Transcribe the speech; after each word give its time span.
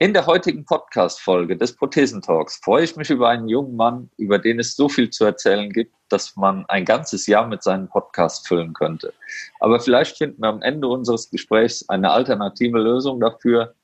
In 0.00 0.12
der 0.12 0.26
heutigen 0.26 0.64
Podcast-Folge 0.64 1.56
des 1.56 1.76
Prothesentalks 1.76 2.56
freue 2.64 2.82
ich 2.82 2.96
mich 2.96 3.10
über 3.10 3.28
einen 3.28 3.46
jungen 3.46 3.76
Mann, 3.76 4.10
über 4.16 4.40
den 4.40 4.58
es 4.58 4.74
so 4.74 4.88
viel 4.88 5.08
zu 5.10 5.24
erzählen 5.24 5.70
gibt, 5.70 5.94
dass 6.08 6.34
man 6.34 6.64
ein 6.66 6.84
ganzes 6.84 7.28
Jahr 7.28 7.46
mit 7.46 7.62
seinem 7.62 7.88
Podcast 7.88 8.48
füllen 8.48 8.72
könnte. 8.72 9.14
Aber 9.60 9.78
vielleicht 9.78 10.18
finden 10.18 10.42
wir 10.42 10.48
am 10.48 10.62
Ende 10.62 10.88
unseres 10.88 11.30
Gesprächs 11.30 11.88
eine 11.88 12.10
alternative 12.10 12.78
Lösung 12.78 13.20
dafür. 13.20 13.76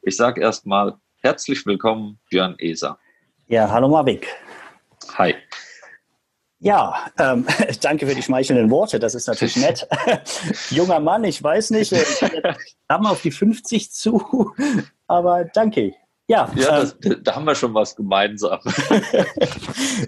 Ich 0.00 0.16
sage 0.16 0.40
erstmal 0.40 0.94
herzlich 1.20 1.66
willkommen, 1.66 2.18
Björn 2.30 2.54
Eser. 2.58 2.98
Ja, 3.48 3.70
hallo 3.70 3.88
Marvik. 3.88 4.26
Hi. 5.18 5.34
Ja, 6.62 6.94
ähm, 7.18 7.44
danke 7.80 8.06
für 8.06 8.14
die 8.14 8.22
schmeichelnden 8.22 8.70
Worte. 8.70 9.00
Das 9.00 9.14
ist 9.14 9.26
natürlich 9.26 9.56
nett. 9.56 9.86
Junger 10.70 11.00
Mann, 11.00 11.24
ich 11.24 11.42
weiß 11.42 11.70
nicht, 11.70 11.92
ich 11.92 12.22
haben 12.88 13.06
auf 13.06 13.20
die 13.20 13.32
50 13.32 13.90
zu, 13.90 14.52
aber 15.08 15.44
danke. 15.44 15.94
Ja, 16.28 16.48
ja 16.54 16.80
das, 16.80 16.96
ähm, 17.04 17.20
da 17.24 17.34
haben 17.34 17.44
wir 17.46 17.56
schon 17.56 17.74
was 17.74 17.96
gemeinsam. 17.96 18.60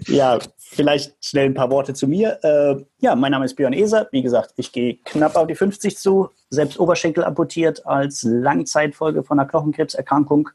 ja, 0.07 0.39
vielleicht 0.57 1.13
schnell 1.23 1.47
ein 1.47 1.53
paar 1.53 1.69
Worte 1.69 1.93
zu 1.93 2.07
mir. 2.07 2.39
Äh, 2.41 2.83
ja, 2.99 3.15
mein 3.15 3.33
Name 3.33 3.43
ist 3.43 3.55
Björn 3.55 3.73
Eser. 3.73 4.07
Wie 4.11 4.21
gesagt, 4.21 4.53
ich 4.55 4.71
gehe 4.71 4.95
knapp 5.03 5.35
auf 5.35 5.47
die 5.47 5.55
50 5.55 5.97
zu, 5.97 6.29
selbst 6.49 6.79
Oberschenkel 6.79 7.25
amputiert 7.25 7.85
als 7.85 8.23
Langzeitfolge 8.23 9.23
von 9.23 9.39
einer 9.39 9.49
Knochenkrebserkrankung. 9.49 10.49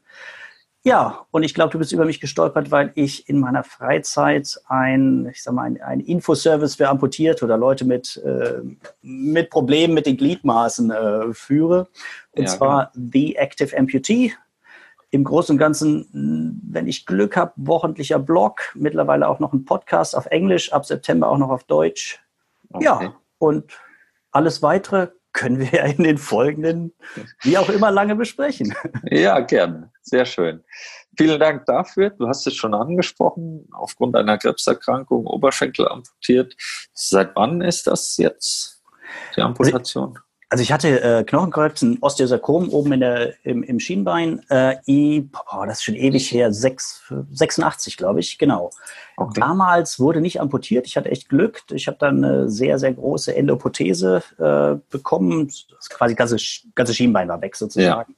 Ja, 0.83 1.27
und 1.29 1.43
ich 1.43 1.53
glaube, 1.53 1.71
du 1.71 1.77
bist 1.77 1.91
über 1.91 2.05
mich 2.05 2.19
gestolpert, 2.19 2.71
weil 2.71 2.91
ich 2.95 3.29
in 3.29 3.39
meiner 3.39 3.63
Freizeit 3.63 4.59
ein, 4.67 5.27
ich 5.31 5.43
sag 5.43 5.53
mal, 5.53 5.63
ein, 5.63 5.79
ein 5.79 5.99
Infoservice 5.99 6.75
für 6.75 6.89
Amputierte 6.89 7.45
oder 7.45 7.55
Leute 7.55 7.85
mit, 7.85 8.17
äh, 8.25 8.61
mit 9.03 9.51
Problemen 9.51 9.93
mit 9.93 10.07
den 10.07 10.17
Gliedmaßen 10.17 10.89
äh, 10.89 11.33
führe. 11.33 11.87
Und 12.31 12.43
ja, 12.43 12.49
zwar 12.49 12.91
genau. 12.93 13.09
The 13.13 13.35
Active 13.35 13.77
Amputee. 13.77 14.33
Im 15.11 15.25
Großen 15.25 15.53
und 15.53 15.59
Ganzen, 15.59 16.61
wenn 16.63 16.87
ich 16.87 17.05
Glück 17.05 17.35
habe, 17.35 17.51
wochentlicher 17.57 18.17
Blog, 18.17 18.61
mittlerweile 18.75 19.27
auch 19.27 19.39
noch 19.39 19.51
ein 19.51 19.65
Podcast 19.65 20.15
auf 20.15 20.25
Englisch, 20.27 20.71
ab 20.71 20.85
September 20.85 21.27
auch 21.27 21.37
noch 21.37 21.49
auf 21.49 21.65
Deutsch. 21.65 22.23
Okay. 22.71 22.85
Ja, 22.85 23.13
und 23.37 23.73
alles 24.31 24.61
weitere 24.61 25.09
können 25.33 25.59
wir 25.59 25.71
ja 25.71 25.85
in 25.85 26.03
den 26.03 26.17
folgenden, 26.17 26.93
wie 27.41 27.57
auch 27.57 27.69
immer, 27.69 27.91
lange 27.91 28.15
besprechen. 28.15 28.73
Ja, 29.09 29.39
gerne. 29.39 29.91
Sehr 30.01 30.25
schön. 30.25 30.63
Vielen 31.17 31.39
Dank 31.39 31.65
dafür. 31.65 32.09
Du 32.11 32.27
hast 32.27 32.45
es 32.47 32.55
schon 32.55 32.73
angesprochen, 32.73 33.67
aufgrund 33.71 34.15
einer 34.15 34.37
Krebserkrankung 34.37 35.25
Oberschenkel 35.25 35.87
amputiert. 35.87 36.55
Seit 36.93 37.35
wann 37.35 37.61
ist 37.61 37.87
das 37.87 38.17
jetzt, 38.17 38.83
die 39.35 39.41
Amputation? 39.41 40.17
Also 40.51 40.63
ich 40.63 40.73
hatte 40.73 41.01
äh, 41.01 41.23
Knochenkrebs, 41.23 41.81
ein 41.81 41.97
Osteosarkom 42.01 42.67
oben 42.71 42.91
in 42.91 42.99
der, 42.99 43.33
im, 43.45 43.63
im 43.63 43.79
Schienbein. 43.79 44.41
Äh, 44.49 44.75
i, 44.85 45.21
boah, 45.21 45.65
das 45.65 45.77
ist 45.77 45.83
schon 45.83 45.95
ewig 45.95 46.29
her, 46.29 46.51
6, 46.51 47.13
86 47.31 47.95
glaube 47.95 48.19
ich, 48.19 48.37
genau. 48.37 48.69
Okay. 49.15 49.39
Damals 49.39 49.97
wurde 49.97 50.19
nicht 50.19 50.41
amputiert. 50.41 50.87
Ich 50.87 50.97
hatte 50.97 51.09
echt 51.09 51.29
Glück. 51.29 51.61
Ich 51.71 51.87
habe 51.87 51.95
dann 52.01 52.21
eine 52.21 52.49
sehr, 52.49 52.79
sehr 52.79 52.91
große 52.91 53.33
Endoprothese 53.33 54.23
äh, 54.39 54.75
bekommen. 54.91 55.47
Das 55.47 55.89
quasi 55.89 56.15
ganze, 56.15 56.35
ganze 56.75 56.93
Schienbein 56.93 57.29
war 57.29 57.41
weg 57.41 57.55
sozusagen. 57.55 58.13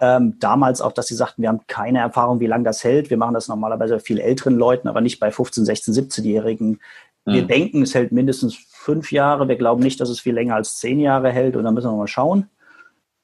Ja. 0.00 0.16
Ähm, 0.16 0.38
damals 0.38 0.80
auch, 0.80 0.92
dass 0.92 1.08
sie 1.08 1.16
sagten, 1.16 1.42
wir 1.42 1.48
haben 1.48 1.66
keine 1.66 1.98
Erfahrung, 1.98 2.38
wie 2.38 2.46
lange 2.46 2.62
das 2.62 2.84
hält. 2.84 3.10
Wir 3.10 3.16
machen 3.16 3.34
das 3.34 3.48
normalerweise 3.48 3.94
bei 3.94 4.00
viel 4.00 4.20
älteren 4.20 4.54
Leuten, 4.54 4.86
aber 4.86 5.00
nicht 5.00 5.18
bei 5.18 5.32
15, 5.32 5.64
16, 5.64 5.92
17-Jährigen. 5.92 6.78
Wir 7.24 7.42
mhm. 7.42 7.48
denken, 7.48 7.82
es 7.82 7.94
hält 7.94 8.12
mindestens 8.12 8.54
fünf 8.54 9.10
Jahre. 9.12 9.48
Wir 9.48 9.56
glauben 9.56 9.82
nicht, 9.82 10.00
dass 10.00 10.10
es 10.10 10.20
viel 10.20 10.34
länger 10.34 10.56
als 10.56 10.78
zehn 10.78 11.00
Jahre 11.00 11.30
hält. 11.30 11.56
Und 11.56 11.64
dann 11.64 11.74
müssen 11.74 11.90
wir 11.90 11.96
mal 11.96 12.06
schauen. 12.06 12.50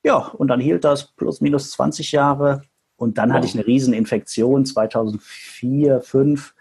Ja, 0.02 0.16
und 0.16 0.48
dann 0.48 0.60
hielt 0.60 0.84
das 0.84 1.08
plus 1.08 1.40
minus 1.40 1.70
20 1.72 2.12
Jahre. 2.12 2.62
Und 2.96 3.18
dann 3.18 3.30
wow. 3.30 3.36
hatte 3.36 3.46
ich 3.46 3.54
eine 3.54 3.66
Rieseninfektion 3.66 4.64
2004, 4.64 6.00
2005. 6.00 6.54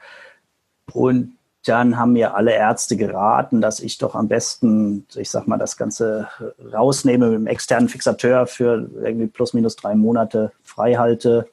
Und 0.92 1.36
dann 1.66 1.98
haben 1.98 2.14
mir 2.14 2.36
alle 2.36 2.54
Ärzte 2.54 2.98
geraten, 2.98 3.62
dass 3.62 3.80
ich 3.80 3.98
doch 3.98 4.16
am 4.16 4.28
besten, 4.28 5.06
ich 5.16 5.30
sag 5.30 5.48
mal, 5.48 5.58
das 5.58 5.78
Ganze 5.78 6.28
rausnehme 6.74 7.28
mit 7.28 7.36
einem 7.36 7.48
externen 7.48 7.90
Fixateur 7.90 8.48
für 8.48 8.90
irgendwie 9.02 9.28
plus 9.28 9.54
minus 9.54 9.76
drei 9.76 9.96
Monate 9.96 10.52
frei 10.64 10.96
halte 10.96 11.48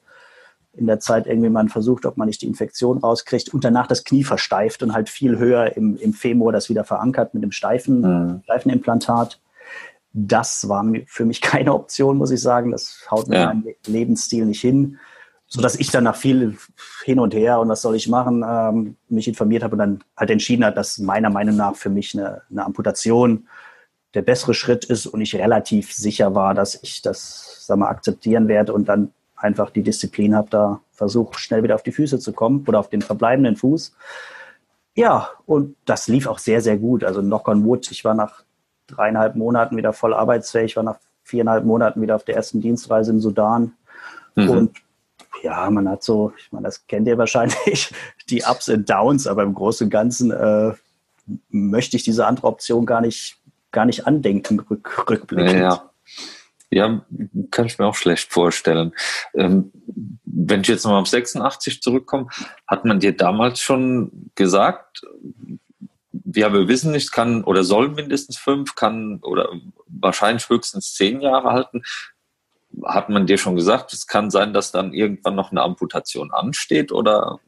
in 0.77 0.87
der 0.87 0.99
Zeit 0.99 1.27
irgendwie 1.27 1.49
man 1.49 1.69
versucht, 1.69 2.05
ob 2.05 2.17
man 2.17 2.27
nicht 2.27 2.41
die 2.41 2.47
Infektion 2.47 2.99
rauskriegt 2.99 3.53
und 3.53 3.63
danach 3.63 3.87
das 3.87 4.03
Knie 4.03 4.23
versteift 4.23 4.83
und 4.83 4.93
halt 4.93 5.09
viel 5.09 5.37
höher 5.37 5.75
im, 5.75 5.97
im 5.97 6.13
Femur 6.13 6.51
das 6.51 6.69
wieder 6.69 6.83
verankert 6.83 7.33
mit 7.33 7.43
dem 7.43 7.51
steifen, 7.51 8.01
mhm. 8.01 8.41
steifen 8.43 8.71
Implantat. 8.71 9.39
Das 10.13 10.69
war 10.69 10.85
für 11.07 11.25
mich 11.25 11.41
keine 11.41 11.73
Option, 11.73 12.17
muss 12.17 12.31
ich 12.31 12.41
sagen. 12.41 12.71
Das 12.71 13.07
haut 13.09 13.27
mir 13.27 13.39
ja. 13.39 13.47
meinen 13.47 13.65
Lebensstil 13.85 14.45
nicht 14.45 14.61
hin. 14.61 14.99
So 15.49 15.61
dass 15.61 15.77
ich 15.77 15.91
dann 15.91 16.03
nach 16.03 16.17
viel 16.17 16.57
hin 17.05 17.19
und 17.19 17.33
her 17.33 17.61
und 17.61 17.69
was 17.69 17.81
soll 17.81 17.95
ich 17.95 18.09
machen, 18.09 18.43
ähm, 18.45 18.97
mich 19.07 19.29
informiert 19.29 19.63
habe 19.63 19.73
und 19.73 19.79
dann 19.79 20.03
halt 20.17 20.29
entschieden 20.29 20.65
hat, 20.65 20.75
dass 20.75 20.97
meiner 20.97 21.29
Meinung 21.29 21.55
nach 21.55 21.75
für 21.77 21.89
mich 21.89 22.13
eine, 22.13 22.41
eine 22.51 22.65
Amputation 22.65 23.47
der 24.13 24.23
bessere 24.23 24.53
Schritt 24.53 24.83
ist 24.83 25.05
und 25.05 25.21
ich 25.21 25.35
relativ 25.35 25.93
sicher 25.93 26.35
war, 26.35 26.53
dass 26.53 26.81
ich 26.83 27.01
das 27.01 27.65
sag 27.65 27.77
mal, 27.77 27.87
akzeptieren 27.87 28.49
werde 28.49 28.73
und 28.73 28.89
dann 28.89 29.13
einfach 29.37 29.69
die 29.69 29.83
Disziplin 29.83 30.35
habe, 30.35 30.49
da 30.49 30.81
versuche 30.91 31.39
schnell 31.39 31.63
wieder 31.63 31.75
auf 31.75 31.83
die 31.83 31.91
Füße 31.91 32.19
zu 32.19 32.33
kommen 32.33 32.65
oder 32.67 32.79
auf 32.79 32.89
den 32.89 33.01
verbleibenden 33.01 33.55
Fuß. 33.55 33.95
Ja, 34.95 35.29
und 35.45 35.75
das 35.85 36.07
lief 36.07 36.25
auch 36.25 36.39
sehr, 36.39 36.59
sehr 36.61 36.77
gut. 36.77 37.03
Also 37.03 37.21
knock 37.21 37.47
on 37.47 37.63
wood. 37.63 37.89
Ich 37.91 38.03
war 38.03 38.15
nach 38.15 38.43
dreieinhalb 38.87 39.35
Monaten 39.35 39.77
wieder 39.77 39.93
voll 39.93 40.13
arbeitsfähig, 40.13 40.75
war 40.75 40.83
nach 40.83 40.97
viereinhalb 41.23 41.65
Monaten 41.65 42.01
wieder 42.01 42.15
auf 42.15 42.23
der 42.23 42.35
ersten 42.35 42.61
Dienstreise 42.61 43.11
im 43.11 43.19
Sudan. 43.19 43.73
Mhm. 44.35 44.49
Und 44.49 44.77
ja, 45.43 45.69
man 45.69 45.87
hat 45.87 46.03
so, 46.03 46.33
ich 46.37 46.51
meine, 46.51 46.65
das 46.65 46.87
kennt 46.87 47.07
ihr 47.07 47.17
wahrscheinlich, 47.17 47.93
die 48.29 48.43
Ups 48.43 48.69
und 48.69 48.89
Downs, 48.89 49.27
aber 49.27 49.43
im 49.43 49.53
Großen 49.53 49.85
und 49.85 49.91
Ganzen 49.91 50.31
äh, 50.31 50.73
möchte 51.49 51.97
ich 51.97 52.03
diese 52.03 52.25
andere 52.25 52.47
Option 52.47 52.85
gar 52.85 53.01
nicht, 53.01 53.37
gar 53.71 53.85
nicht 53.85 54.07
andenken, 54.07 54.59
rück, 54.61 55.09
rückblickend. 55.09 55.59
Ja. 55.59 55.91
Ja, 56.69 57.05
kann 57.49 57.65
ich 57.65 57.79
mir 57.79 57.85
auch 57.85 57.95
schlecht 57.95 58.31
vorstellen. 58.31 58.93
Ähm, 59.33 59.71
wenn 60.25 60.61
ich 60.61 60.67
jetzt 60.67 60.83
nochmal 60.83 61.01
auf 61.01 61.07
86 61.07 61.81
zurückkomme, 61.81 62.27
hat 62.67 62.83
man 62.83 62.99
dir 62.99 63.15
damals 63.15 63.61
schon 63.61 64.31
gesagt, 64.35 65.01
ja, 66.35 66.51
wir 66.51 66.67
wissen 66.67 66.91
nicht, 66.91 67.11
kann 67.11 67.43
oder 67.43 67.63
soll 67.63 67.89
mindestens 67.89 68.37
fünf, 68.37 68.75
kann 68.75 69.19
oder 69.21 69.49
wahrscheinlich 69.87 70.49
höchstens 70.49 70.93
zehn 70.93 71.21
Jahre 71.21 71.51
halten. 71.51 71.83
Hat 72.83 73.09
man 73.09 73.27
dir 73.27 73.37
schon 73.37 73.55
gesagt, 73.55 73.93
es 73.93 74.07
kann 74.07 74.29
sein, 74.29 74.53
dass 74.53 74.71
dann 74.71 74.93
irgendwann 74.93 75.35
noch 75.35 75.51
eine 75.51 75.61
Amputation 75.61 76.31
ansteht 76.31 76.91
oder 76.91 77.39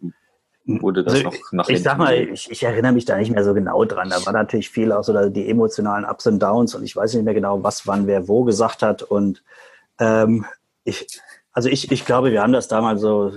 wurde 0.81 1.03
das 1.03 1.13
also, 1.13 1.25
noch 1.25 1.35
nach 1.51 1.69
Ich 1.69 1.83
sag 1.83 1.97
mal, 1.97 2.13
ich, 2.15 2.49
ich, 2.51 2.63
erinnere 2.63 2.91
mich 2.91 3.05
da 3.05 3.17
nicht 3.17 3.31
mehr 3.31 3.43
so 3.43 3.53
genau 3.53 3.85
dran. 3.85 4.09
Da 4.09 4.25
war 4.25 4.33
natürlich 4.33 4.69
viel 4.69 4.91
auch 4.91 5.03
so 5.03 5.29
die 5.29 5.49
emotionalen 5.49 6.05
Ups 6.05 6.27
und 6.27 6.39
Downs 6.39 6.75
und 6.75 6.83
ich 6.83 6.95
weiß 6.95 7.13
nicht 7.13 7.25
mehr 7.25 7.33
genau, 7.33 7.63
was 7.63 7.87
wann 7.87 8.07
wer 8.07 8.27
wo 8.27 8.43
gesagt 8.43 8.81
hat. 8.81 9.01
Und 9.01 9.43
ähm, 9.99 10.45
ich, 10.83 11.07
also 11.51 11.67
ich, 11.69 11.91
ich 11.91 12.05
glaube, 12.05 12.31
wir 12.31 12.41
haben 12.41 12.53
das 12.53 12.67
damals 12.67 13.01
so, 13.01 13.33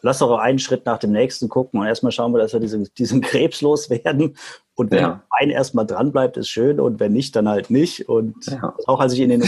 lass 0.00 0.18
doch 0.18 0.38
einen 0.38 0.58
Schritt 0.58 0.86
nach 0.86 0.98
dem 0.98 1.12
nächsten 1.12 1.48
gucken 1.48 1.80
und 1.80 1.86
erstmal 1.86 2.12
schauen 2.12 2.32
wir, 2.32 2.38
dass 2.38 2.52
wir 2.52 2.60
diesen, 2.60 2.88
diesen 2.98 3.20
Krebs 3.20 3.60
loswerden. 3.60 4.36
Und 4.74 4.90
wenn 4.90 5.00
ja. 5.00 5.22
ein 5.30 5.50
erstmal 5.50 5.86
dran 5.86 6.12
bleibt, 6.12 6.36
ist 6.36 6.48
schön 6.48 6.80
und 6.80 6.98
wenn 6.98 7.12
nicht, 7.12 7.36
dann 7.36 7.48
halt 7.48 7.70
nicht. 7.70 8.08
Und 8.08 8.46
ja. 8.46 8.74
auch 8.86 9.00
als 9.00 9.12
ich 9.12 9.20
in 9.20 9.28
den, 9.28 9.44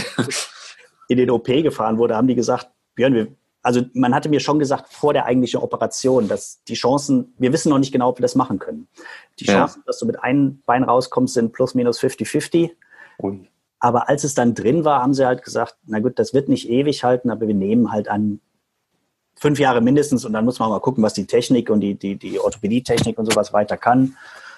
in 1.07 1.17
den 1.17 1.31
OP 1.31 1.45
gefahren 1.47 1.97
wurde, 1.97 2.15
haben 2.15 2.27
die 2.27 2.35
gesagt, 2.35 2.69
Björn, 2.93 3.13
wir, 3.15 3.27
also 3.65 3.81
man 3.93 4.13
hatte 4.13 4.29
mir 4.29 4.39
schon 4.39 4.59
gesagt 4.59 4.93
vor 4.93 5.11
der 5.11 5.25
eigentlichen 5.25 5.59
Operation, 5.59 6.27
dass 6.27 6.63
die 6.65 6.75
Chancen, 6.75 7.33
wir 7.39 7.51
wissen 7.51 7.69
noch 7.69 7.79
nicht 7.79 7.91
genau, 7.91 8.09
ob 8.09 8.19
wir 8.19 8.21
das 8.21 8.35
machen 8.35 8.59
können. 8.59 8.87
Die 9.39 9.45
Chancen, 9.45 9.79
ja. 9.79 9.83
dass 9.87 9.97
du 9.97 10.05
mit 10.05 10.21
einem 10.21 10.61
Bein 10.67 10.83
rauskommst, 10.83 11.33
sind 11.33 11.51
plus 11.51 11.73
minus 11.73 11.99
50-50. 11.99 12.69
Aber 13.79 14.07
als 14.07 14.23
es 14.23 14.35
dann 14.35 14.53
drin 14.53 14.85
war, 14.85 15.01
haben 15.01 15.15
sie 15.15 15.25
halt 15.25 15.41
gesagt, 15.41 15.77
na 15.87 15.97
gut, 15.99 16.19
das 16.19 16.31
wird 16.31 16.47
nicht 16.47 16.69
ewig 16.69 17.03
halten, 17.03 17.31
aber 17.31 17.47
wir 17.47 17.55
nehmen 17.55 17.91
halt 17.91 18.07
an 18.07 18.39
fünf 19.35 19.57
Jahre 19.57 19.81
mindestens 19.81 20.25
und 20.25 20.33
dann 20.33 20.45
muss 20.45 20.59
man 20.59 20.69
mal 20.69 20.79
gucken, 20.79 21.03
was 21.03 21.13
die 21.13 21.25
Technik 21.25 21.71
und 21.71 21.79
die, 21.79 21.95
die, 21.95 22.17
die 22.17 22.39
Orthopädie-Technik 22.39 23.17
und 23.17 23.25
sowas 23.25 23.51
weiter 23.51 23.77
kann. 23.77 24.15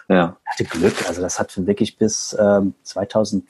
Ja. 0.10 0.36
Ich 0.44 0.52
hatte 0.52 0.64
Glück, 0.66 1.08
also 1.08 1.22
das 1.22 1.40
hat 1.40 1.66
wirklich 1.66 1.98
bis 1.98 2.36
ähm, 2.38 2.74
2000 2.84 3.46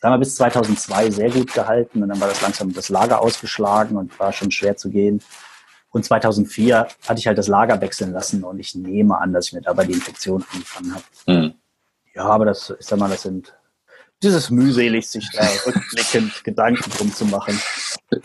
sagen 0.00 0.14
wir, 0.14 0.18
bis 0.18 0.34
2002 0.36 1.10
sehr 1.10 1.30
gut 1.30 1.52
gehalten 1.52 2.02
und 2.02 2.08
dann 2.08 2.20
war 2.20 2.28
das 2.28 2.40
langsam 2.40 2.72
das 2.72 2.88
Lager 2.88 3.20
ausgeschlagen 3.20 3.96
und 3.96 4.18
war 4.18 4.32
schon 4.32 4.50
schwer 4.50 4.76
zu 4.76 4.90
gehen. 4.90 5.22
Und 5.90 6.04
2004 6.04 6.88
hatte 7.06 7.18
ich 7.18 7.26
halt 7.26 7.36
das 7.36 7.48
Lager 7.48 7.80
wechseln 7.80 8.12
lassen 8.12 8.44
und 8.44 8.58
ich 8.58 8.74
nehme 8.74 9.18
an, 9.18 9.32
dass 9.32 9.48
ich 9.48 9.52
mir 9.52 9.60
dabei 9.60 9.84
die 9.84 9.92
Infektion 9.92 10.44
angefangen 10.52 10.94
habe. 10.94 11.04
Mhm. 11.26 11.54
Ja, 12.14 12.24
aber 12.24 12.46
das, 12.46 12.72
ich 12.78 12.86
sag 12.86 12.98
mal, 12.98 13.10
das 13.10 13.22
sind, 13.22 13.54
das 14.20 14.34
ist 14.34 14.50
mühselig, 14.50 15.08
sich 15.08 15.28
da 15.32 15.42
rückblickend 15.66 16.44
Gedanken 16.44 16.90
drum 16.90 17.12
zu 17.12 17.24
machen. 17.26 17.60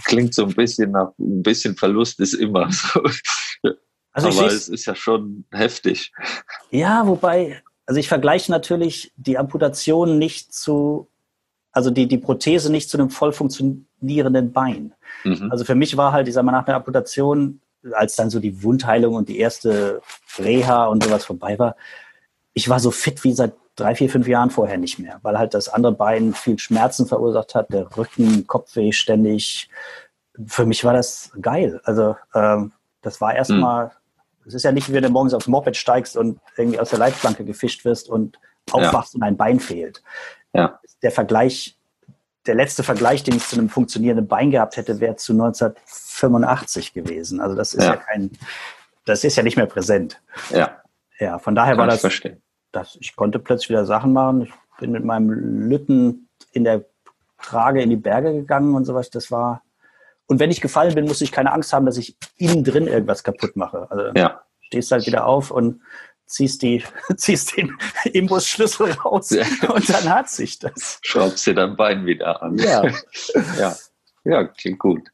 Klingt 0.03 0.33
so 0.33 0.45
ein 0.45 0.53
bisschen 0.53 0.91
nach, 0.91 1.11
ein 1.19 1.43
bisschen 1.43 1.75
Verlust 1.75 2.19
ist 2.19 2.33
immer 2.33 2.71
so. 2.71 3.01
Also 4.11 4.29
aber 4.29 4.47
es 4.47 4.69
ist 4.69 4.85
ja 4.85 4.95
schon 4.95 5.45
heftig. 5.51 6.13
Ja, 6.71 7.05
wobei, 7.05 7.61
also 7.85 7.99
ich 7.99 8.07
vergleiche 8.07 8.49
natürlich 8.49 9.11
die 9.17 9.37
Amputation 9.37 10.17
nicht 10.17 10.53
zu, 10.53 11.09
also 11.75 11.91
die, 11.91 12.07
die 12.07 12.17
Prothese 12.17 12.71
nicht 12.71 12.89
zu 12.89 12.97
einem 12.97 13.09
voll 13.09 13.33
funktionierenden 13.33 14.53
Bein. 14.53 14.93
Mhm. 15.25 15.51
Also 15.51 15.65
für 15.65 15.75
mich 15.75 15.97
war 15.97 16.13
halt, 16.13 16.27
ich 16.27 16.33
sag 16.33 16.43
mal, 16.43 16.53
nach 16.53 16.63
der 16.63 16.77
Amputation, 16.77 17.59
als 17.91 18.15
dann 18.15 18.29
so 18.29 18.39
die 18.39 18.63
Wundheilung 18.63 19.15
und 19.15 19.27
die 19.27 19.39
erste 19.39 20.01
Reha 20.39 20.85
und 20.85 21.03
sowas 21.03 21.25
vorbei 21.25 21.59
war, 21.59 21.75
ich 22.53 22.69
war 22.69 22.79
so 22.79 22.91
fit 22.91 23.23
wie 23.25 23.33
seit 23.33 23.53
drei, 23.75 23.93
vier, 23.93 24.09
fünf 24.09 24.25
Jahren 24.25 24.51
vorher 24.51 24.77
nicht 24.77 24.99
mehr, 24.99 25.19
weil 25.21 25.37
halt 25.37 25.53
das 25.53 25.67
andere 25.67 25.91
Bein 25.91 26.33
viel 26.33 26.57
Schmerzen 26.57 27.07
verursacht 27.07 27.55
hat, 27.55 27.73
der 27.73 27.97
Rücken, 27.97 28.47
Kopfweh 28.47 28.93
ständig. 28.93 29.69
Für 30.47 30.65
mich 30.65 30.85
war 30.85 30.93
das 30.93 31.31
geil. 31.41 31.81
Also 31.83 32.15
ähm, 32.33 32.71
das 33.01 33.19
war 33.19 33.35
erstmal, 33.35 33.87
mhm. 33.87 33.91
es 34.45 34.53
ist 34.53 34.63
ja 34.63 34.71
nicht, 34.71 34.87
wie 34.87 34.93
wenn 34.93 35.03
du 35.03 35.09
morgens 35.09 35.33
aufs 35.33 35.47
Moped 35.47 35.75
steigst 35.75 36.15
und 36.15 36.39
irgendwie 36.55 36.79
aus 36.79 36.91
der 36.91 36.99
Leitplanke 36.99 37.43
gefischt 37.43 37.83
wirst 37.83 38.07
und 38.07 38.39
aufwachst 38.71 39.13
ja. 39.13 39.17
und 39.17 39.23
ein 39.23 39.35
Bein 39.35 39.59
fehlt. 39.59 40.01
Ja. 40.55 40.79
Der 41.01 41.11
Vergleich 41.11 41.77
der 42.45 42.55
letzte 42.55 42.83
Vergleich, 42.83 43.23
den 43.23 43.35
ich 43.35 43.47
zu 43.47 43.57
einem 43.57 43.69
funktionierenden 43.69 44.27
Bein 44.27 44.51
gehabt 44.51 44.77
hätte, 44.77 44.99
wäre 44.99 45.15
zu 45.15 45.33
1985 45.33 46.93
gewesen. 46.93 47.41
Also 47.41 47.55
das 47.55 47.73
ist 47.73 47.83
ja. 47.83 47.93
ja, 47.93 47.97
kein, 47.97 48.31
das 49.05 49.23
ist 49.23 49.35
ja 49.35 49.43
nicht 49.43 49.57
mehr 49.57 49.65
präsent. 49.65 50.21
Ja. 50.51 50.81
Ja, 51.19 51.39
von 51.39 51.55
daher 51.55 51.73
Kann 51.73 51.79
war 51.79 51.87
das, 51.87 52.01
verstehen. 52.01 52.41
das, 52.71 52.97
ich 52.99 53.15
konnte 53.15 53.39
plötzlich 53.39 53.69
wieder 53.69 53.85
Sachen 53.85 54.13
machen. 54.13 54.43
Ich 54.43 54.53
bin 54.79 54.91
mit 54.91 55.05
meinem 55.05 55.69
Lütten 55.69 56.27
in 56.51 56.65
der 56.65 56.83
Trage 57.41 57.81
in 57.81 57.89
die 57.89 57.95
Berge 57.95 58.33
gegangen 58.33 58.75
und 58.75 58.85
sowas. 58.85 59.09
Das 59.09 59.31
war, 59.31 59.63
und 60.27 60.39
wenn 60.39 60.51
ich 60.51 60.61
gefallen 60.61 60.93
bin, 60.93 61.05
musste 61.05 61.23
ich 61.23 61.31
keine 61.31 61.53
Angst 61.53 61.71
haben, 61.71 61.85
dass 61.85 61.97
ich 61.97 62.17
innen 62.35 62.63
drin 62.63 62.87
irgendwas 62.87 63.23
kaputt 63.23 63.55
mache. 63.55 63.87
Also 63.89 64.11
ja. 64.15 64.41
stehst 64.61 64.91
halt 64.91 65.07
wieder 65.07 65.25
auf 65.25 65.51
und 65.51 65.81
ziehst, 66.25 66.61
die, 66.61 66.83
ziehst 67.17 67.57
den 67.57 67.75
Imbusschlüssel 68.13 68.91
raus 68.91 69.29
ja. 69.31 69.45
und 69.69 69.87
dann 69.89 70.09
hat 70.09 70.29
sich 70.29 70.59
das. 70.59 70.99
Schraubst 71.03 71.45
dir 71.47 71.55
dein 71.55 71.75
Bein 71.75 72.05
wieder 72.05 72.41
an. 72.41 72.57
Ja. 72.57 72.83
ja. 73.57 73.75
Ja, 74.27 74.43
klingt 74.43 74.79
gut. 74.79 75.07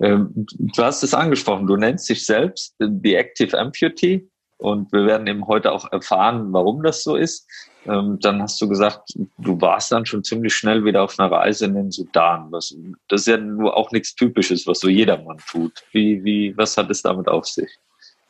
Ähm, 0.00 0.30
du 0.36 0.82
hast 0.84 1.02
es 1.02 1.14
angesprochen, 1.14 1.66
du 1.66 1.76
nennst 1.76 2.08
dich 2.08 2.24
selbst 2.24 2.76
The 2.78 3.16
Active 3.16 3.58
Amputee 3.58 4.28
und 4.58 4.92
wir 4.92 5.04
werden 5.04 5.26
eben 5.26 5.48
heute 5.48 5.72
auch 5.72 5.90
erfahren, 5.90 6.52
warum 6.52 6.84
das 6.84 7.02
so 7.02 7.16
ist. 7.16 7.48
Ähm, 7.84 8.18
dann 8.20 8.40
hast 8.40 8.60
du 8.60 8.68
gesagt, 8.68 9.12
du 9.38 9.60
warst 9.60 9.90
dann 9.90 10.06
schon 10.06 10.22
ziemlich 10.22 10.54
schnell 10.54 10.84
wieder 10.84 11.02
auf 11.02 11.18
einer 11.18 11.32
Reise 11.32 11.64
in 11.64 11.74
den 11.74 11.90
Sudan. 11.90 12.46
Was, 12.52 12.72
das 13.08 13.22
ist 13.22 13.26
ja 13.26 13.36
nur 13.38 13.76
auch 13.76 13.90
nichts 13.90 14.14
Typisches, 14.14 14.64
was 14.68 14.78
so 14.78 14.88
jedermann 14.88 15.38
tut. 15.50 15.82
Wie, 15.90 16.22
wie, 16.22 16.56
was 16.56 16.76
hat 16.76 16.88
es 16.90 17.02
damit 17.02 17.26
auf 17.26 17.46
sich? 17.46 17.68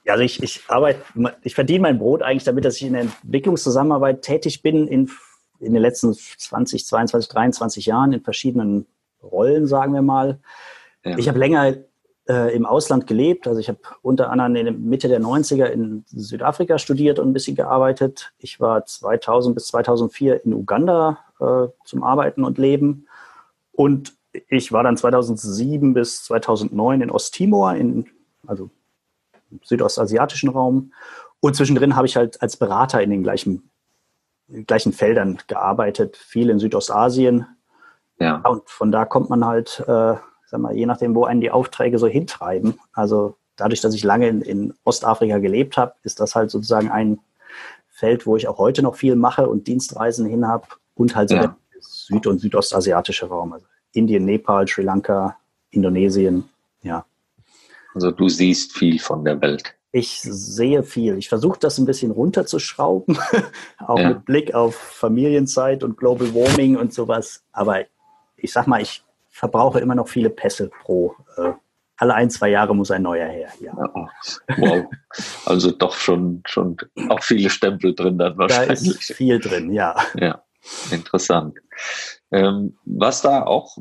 Also 0.07 0.25
ich, 0.25 0.43
ich 0.43 0.63
arbeite, 0.69 1.01
ich 1.43 1.55
verdiene 1.55 1.83
mein 1.83 1.99
Brot 1.99 2.23
eigentlich 2.23 2.45
damit, 2.45 2.65
dass 2.65 2.77
ich 2.77 2.85
in 2.85 2.95
der 2.95 3.03
Entwicklungszusammenarbeit 3.03 4.23
tätig 4.23 4.63
bin 4.63 4.89
in, 4.89 5.11
in 5.61 5.73
den 5.73 5.83
letzten 5.83 6.13
20, 6.13 6.87
22, 6.87 7.29
23 7.31 7.87
Jahren 7.87 8.13
in 8.13 8.21
verschiedenen 8.21 8.87
Rollen, 9.23 9.67
sagen 9.67 9.95
wir 9.95 10.03
mal. 10.03 10.41
Ja. 11.05 11.17
Ich 11.19 11.29
habe 11.29 11.39
länger 11.39 11.77
äh, 12.29 12.55
im 12.55 12.67
Ausland 12.67 13.07
gelebt. 13.07 13.47
Also 13.47 13.61
ich 13.61 13.69
habe 13.69 13.79
unter 14.03 14.31
anderem 14.31 14.57
in 14.57 14.65
der 14.65 14.75
Mitte 14.75 15.09
der 15.09 15.21
90er 15.21 15.67
in 15.67 16.05
Südafrika 16.07 16.79
studiert 16.79 17.19
und 17.19 17.29
ein 17.29 17.33
bisschen 17.33 17.57
gearbeitet. 17.57 18.33
Ich 18.39 18.61
war 18.61 18.85
2000 18.85 19.55
bis 19.55 19.69
2004 19.69 20.45
in 20.45 20.55
Uganda 20.55 21.19
äh, 21.41 21.69
zum 21.85 22.03
Arbeiten 22.03 22.45
und 22.45 22.59
Leben. 22.59 23.07
Und 23.73 24.15
ich 24.49 24.73
war 24.73 24.83
dann 24.83 24.97
2007 24.97 25.95
bis 25.95 26.25
2009 26.25 27.03
in 27.03 27.11
Osttimor, 27.11 27.75
in, 27.75 28.07
also 28.47 28.71
südostasiatischen 29.63 30.49
Raum. 30.49 30.93
Und 31.41 31.57
zwischendrin 31.57 31.97
habe 31.97 32.07
ich 32.07 32.17
halt 32.17 32.41
als 32.43 32.57
Berater 32.57 33.03
in 33.03 33.11
den 33.11 33.23
gleichen, 33.23 33.71
gleichen 34.67 34.93
Feldern 34.93 35.39
gearbeitet, 35.47 36.17
viel 36.17 36.51
in 36.51 36.59
Südostasien. 36.59 37.47
Ja. 38.19 38.37
Und 38.37 38.69
von 38.69 38.93
da 38.93 39.05
kommt 39.05 39.31
man 39.31 39.45
halt, 39.45 39.81
äh, 39.87 40.15
sag 40.47 40.61
mal, 40.61 40.75
je 40.77 40.87
nachdem, 40.87 41.15
wo 41.15 41.25
einen 41.25 41.41
die 41.41 41.51
Aufträge 41.51 41.99
so 41.99 42.07
hintreiben. 42.07 42.79
Also 42.93 43.37
dadurch, 43.57 43.81
dass 43.81 43.95
ich 43.95 44.05
lange 44.05 44.29
in, 44.29 44.43
in 44.43 44.75
Ostafrika 44.85 45.39
gelebt 45.39 45.77
habe, 45.77 45.95
ist 46.03 46.21
das 46.21 46.35
halt 46.35 46.51
sozusagen 46.51 46.91
ein 46.91 47.19
Feld, 47.89 48.27
wo 48.27 48.37
ich 48.37 48.49
auch 48.49 48.59
heute 48.59 48.83
noch 48.83 48.97
viel 48.97 49.17
mache 49.17 49.49
und 49.49 49.67
Dienstreisen 49.67 50.27
hin 50.27 50.47
habe 50.47 50.67
und 50.95 51.15
halt 51.17 51.29
so 51.29 51.37
ja. 51.37 51.43
der 51.43 51.57
süd- 51.81 52.27
und 52.27 52.41
südostasiatische 52.41 53.27
Raum. 53.27 53.53
Also 53.53 53.67
Indien, 53.93 54.25
Nepal, 54.25 54.67
Sri 54.67 54.83
Lanka, 54.83 55.37
Indonesien, 55.71 56.49
ja. 56.83 57.05
Also 57.95 58.11
du 58.11 58.29
siehst 58.29 58.73
viel 58.73 58.99
von 58.99 59.25
der 59.25 59.41
Welt. 59.41 59.75
Ich 59.93 60.21
sehe 60.23 60.83
viel. 60.83 61.19
Ich 61.19 61.29
versuche 61.29 61.59
das 61.59 61.79
ein 61.79 61.85
bisschen 61.85 62.11
runterzuschrauben, 62.11 63.19
auch 63.79 63.99
ja. 63.99 64.09
mit 64.11 64.25
Blick 64.25 64.55
auf 64.55 64.75
Familienzeit 64.75 65.85
und 65.85 65.99
Global 65.99 66.35
Warming 66.35 66.77
und 66.77 66.95
sowas. 66.95 67.45
Aber 67.53 67.85
ich 68.37 68.53
sag 68.53 68.67
mal, 68.67 68.81
ich 68.81 69.05
verbrauche 69.29 69.81
immer 69.81 69.95
noch 69.95 70.09
viele 70.09 70.31
Pässe 70.31 70.71
pro. 70.83 71.15
Äh, 71.37 71.53
alle 71.97 72.15
ein, 72.15 72.31
zwei 72.31 72.49
Jahre 72.49 72.75
muss 72.75 72.91
ein 72.91 73.03
neuer 73.03 73.29
her. 73.29 73.49
Ja. 73.61 73.75
Wow. 74.57 74.87
Also 75.45 75.71
doch 75.71 75.95
schon, 75.95 76.43
schon 76.47 76.77
auch 77.09 77.23
viele 77.23 77.51
Stempel 77.51 77.95
drin 77.95 78.19
dann 78.19 78.37
wahrscheinlich. 78.39 78.83
Da 78.83 78.91
ist 78.91 79.13
viel 79.13 79.39
drin, 79.39 79.73
ja. 79.73 79.95
Ja, 80.19 80.43
interessant. 80.91 81.59
Ähm, 82.33 82.77
was 82.85 83.23
da 83.23 83.45
auch 83.45 83.79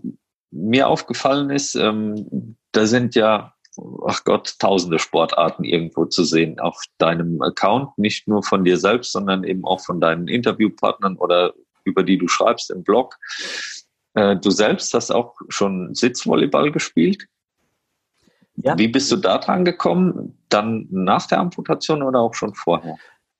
mir 0.51 0.87
aufgefallen 0.87 1.49
ist, 1.49 1.75
ähm, 1.75 2.57
da 2.73 2.85
sind 2.85 3.15
ja 3.15 3.53
ach 4.05 4.23
Gott, 4.23 4.55
tausende 4.59 4.99
Sportarten 4.99 5.63
irgendwo 5.63 6.05
zu 6.05 6.23
sehen 6.23 6.59
auf 6.59 6.81
deinem 6.97 7.41
Account, 7.41 7.97
nicht 7.97 8.27
nur 8.27 8.43
von 8.43 8.63
dir 8.63 8.77
selbst, 8.77 9.11
sondern 9.11 9.43
eben 9.43 9.65
auch 9.65 9.81
von 9.81 9.99
deinen 9.99 10.27
Interviewpartnern 10.27 11.17
oder 11.17 11.53
über 11.83 12.03
die 12.03 12.17
du 12.17 12.27
schreibst 12.27 12.71
im 12.71 12.83
Blog. 12.83 13.17
Äh, 14.13 14.37
du 14.37 14.51
selbst 14.51 14.93
hast 14.93 15.11
auch 15.11 15.35
schon 15.49 15.93
Sitzvolleyball 15.95 16.71
gespielt. 16.71 17.27
Ja. 18.57 18.77
Wie 18.77 18.87
bist 18.87 19.11
du 19.11 19.15
da 19.15 19.37
dran 19.37 19.65
gekommen? 19.65 20.37
Dann 20.49 20.87
nach 20.91 21.27
der 21.27 21.39
Amputation 21.39 22.03
oder 22.03 22.19
auch 22.19 22.33
schon 22.33 22.53
vorher? 22.53 22.97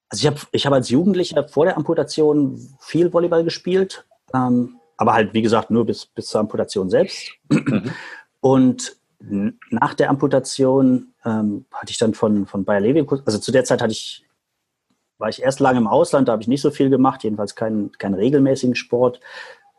Also 0.10 0.24
ich 0.24 0.28
habe 0.28 0.42
ich 0.52 0.66
hab 0.66 0.74
als 0.74 0.90
Jugendlicher 0.90 1.48
vor 1.48 1.66
der 1.66 1.78
Amputation 1.78 2.60
viel 2.80 3.14
Volleyball 3.14 3.44
gespielt, 3.44 4.06
ähm, 4.34 4.78
aber 4.98 5.14
halt 5.14 5.34
wie 5.34 5.42
gesagt 5.42 5.70
nur 5.70 5.86
bis, 5.86 6.06
bis 6.06 6.28
zur 6.28 6.42
Amputation 6.42 6.90
selbst. 6.90 7.32
Mhm. 7.50 7.92
Und 8.40 9.01
nach 9.22 9.94
der 9.94 10.10
Amputation 10.10 11.14
ähm, 11.24 11.66
hatte 11.72 11.92
ich 11.92 11.98
dann 11.98 12.14
von, 12.14 12.46
von 12.48 12.66
Bayer 12.66 12.80
Leverkusen, 12.80 13.26
also 13.26 13.40
zu 13.40 13.52
der 13.52 13.64
Zeit 13.64 13.82
hatte 13.82 13.92
ich, 13.92 14.26
war 15.18 15.30
ich 15.30 15.44
erst 15.44 15.60
lange 15.60 15.78
im 15.78 15.88
Ausland, 15.88 16.28
da 16.28 16.34
habe 16.34 16.42
ich 16.42 16.48
nicht 16.48 16.62
so 16.62 16.72
viel 16.72 16.90
gemacht, 16.90 17.24
jedenfalls 17.24 17.56
keinen, 17.56 17.92
keinen 17.94 18.16
regelmäßigen 18.16 18.76
Sport. 18.76 19.20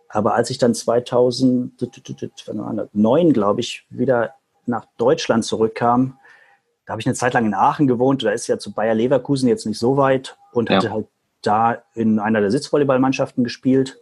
Aber 0.08 0.34
als 0.34 0.50
ich 0.50 0.58
dann 0.58 0.74
2009, 0.74 3.32
glaube 3.32 3.60
ich, 3.60 3.86
wieder 3.90 4.34
nach 4.66 4.86
Deutschland 4.96 5.44
zurückkam, 5.44 6.18
da 6.84 6.92
habe 6.92 7.00
ich 7.00 7.06
eine 7.06 7.14
Zeit 7.14 7.34
lang 7.34 7.46
in 7.46 7.54
Aachen 7.54 7.88
gewohnt, 7.88 8.22
da 8.22 8.30
ist 8.30 8.46
ja 8.46 8.58
zu 8.58 8.72
Bayer 8.72 8.94
Leverkusen 8.94 9.48
jetzt 9.48 9.66
nicht 9.66 9.78
so 9.78 9.96
weit 9.96 10.36
und 10.52 10.68
ja. 10.68 10.76
hatte 10.76 10.90
halt 10.90 11.06
da 11.40 11.82
in 11.94 12.18
einer 12.18 12.40
der 12.40 12.50
Sitzvolleyballmannschaften 12.50 13.42
gespielt. 13.42 13.98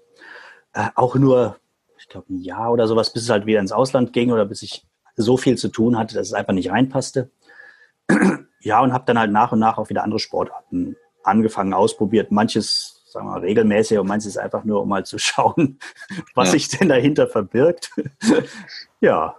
Äh, 0.72 0.88
auch 0.94 1.14
nur, 1.14 1.56
ich 1.98 2.08
glaube, 2.08 2.32
ein 2.32 2.40
Jahr 2.40 2.72
oder 2.72 2.86
sowas, 2.86 3.12
bis 3.12 3.22
es 3.22 3.30
halt 3.30 3.46
wieder 3.46 3.60
ins 3.60 3.72
Ausland 3.72 4.12
ging 4.12 4.32
oder 4.32 4.44
bis 4.44 4.62
ich 4.62 4.84
so 5.16 5.36
viel 5.36 5.56
zu 5.56 5.68
tun 5.68 5.98
hatte, 5.98 6.14
dass 6.14 6.28
es 6.28 6.34
einfach 6.34 6.52
nicht 6.52 6.70
reinpasste. 6.70 7.30
ja, 8.60 8.80
und 8.80 8.92
habe 8.92 9.04
dann 9.06 9.18
halt 9.18 9.32
nach 9.32 9.52
und 9.52 9.58
nach 9.58 9.78
auch 9.78 9.88
wieder 9.88 10.04
andere 10.04 10.20
Sportarten 10.20 10.96
angefangen, 11.22 11.74
ausprobiert. 11.74 12.30
Manches, 12.30 13.02
sagen 13.06 13.26
wir 13.26 13.32
mal, 13.32 13.40
regelmäßig 13.40 13.98
und 13.98 14.06
manches 14.06 14.36
einfach 14.36 14.64
nur, 14.64 14.82
um 14.82 14.88
mal 14.88 15.04
zu 15.04 15.18
schauen, 15.18 15.78
was 16.34 16.48
ja. 16.48 16.52
sich 16.52 16.68
denn 16.68 16.88
dahinter 16.88 17.26
verbirgt. 17.26 17.90
ja. 19.00 19.34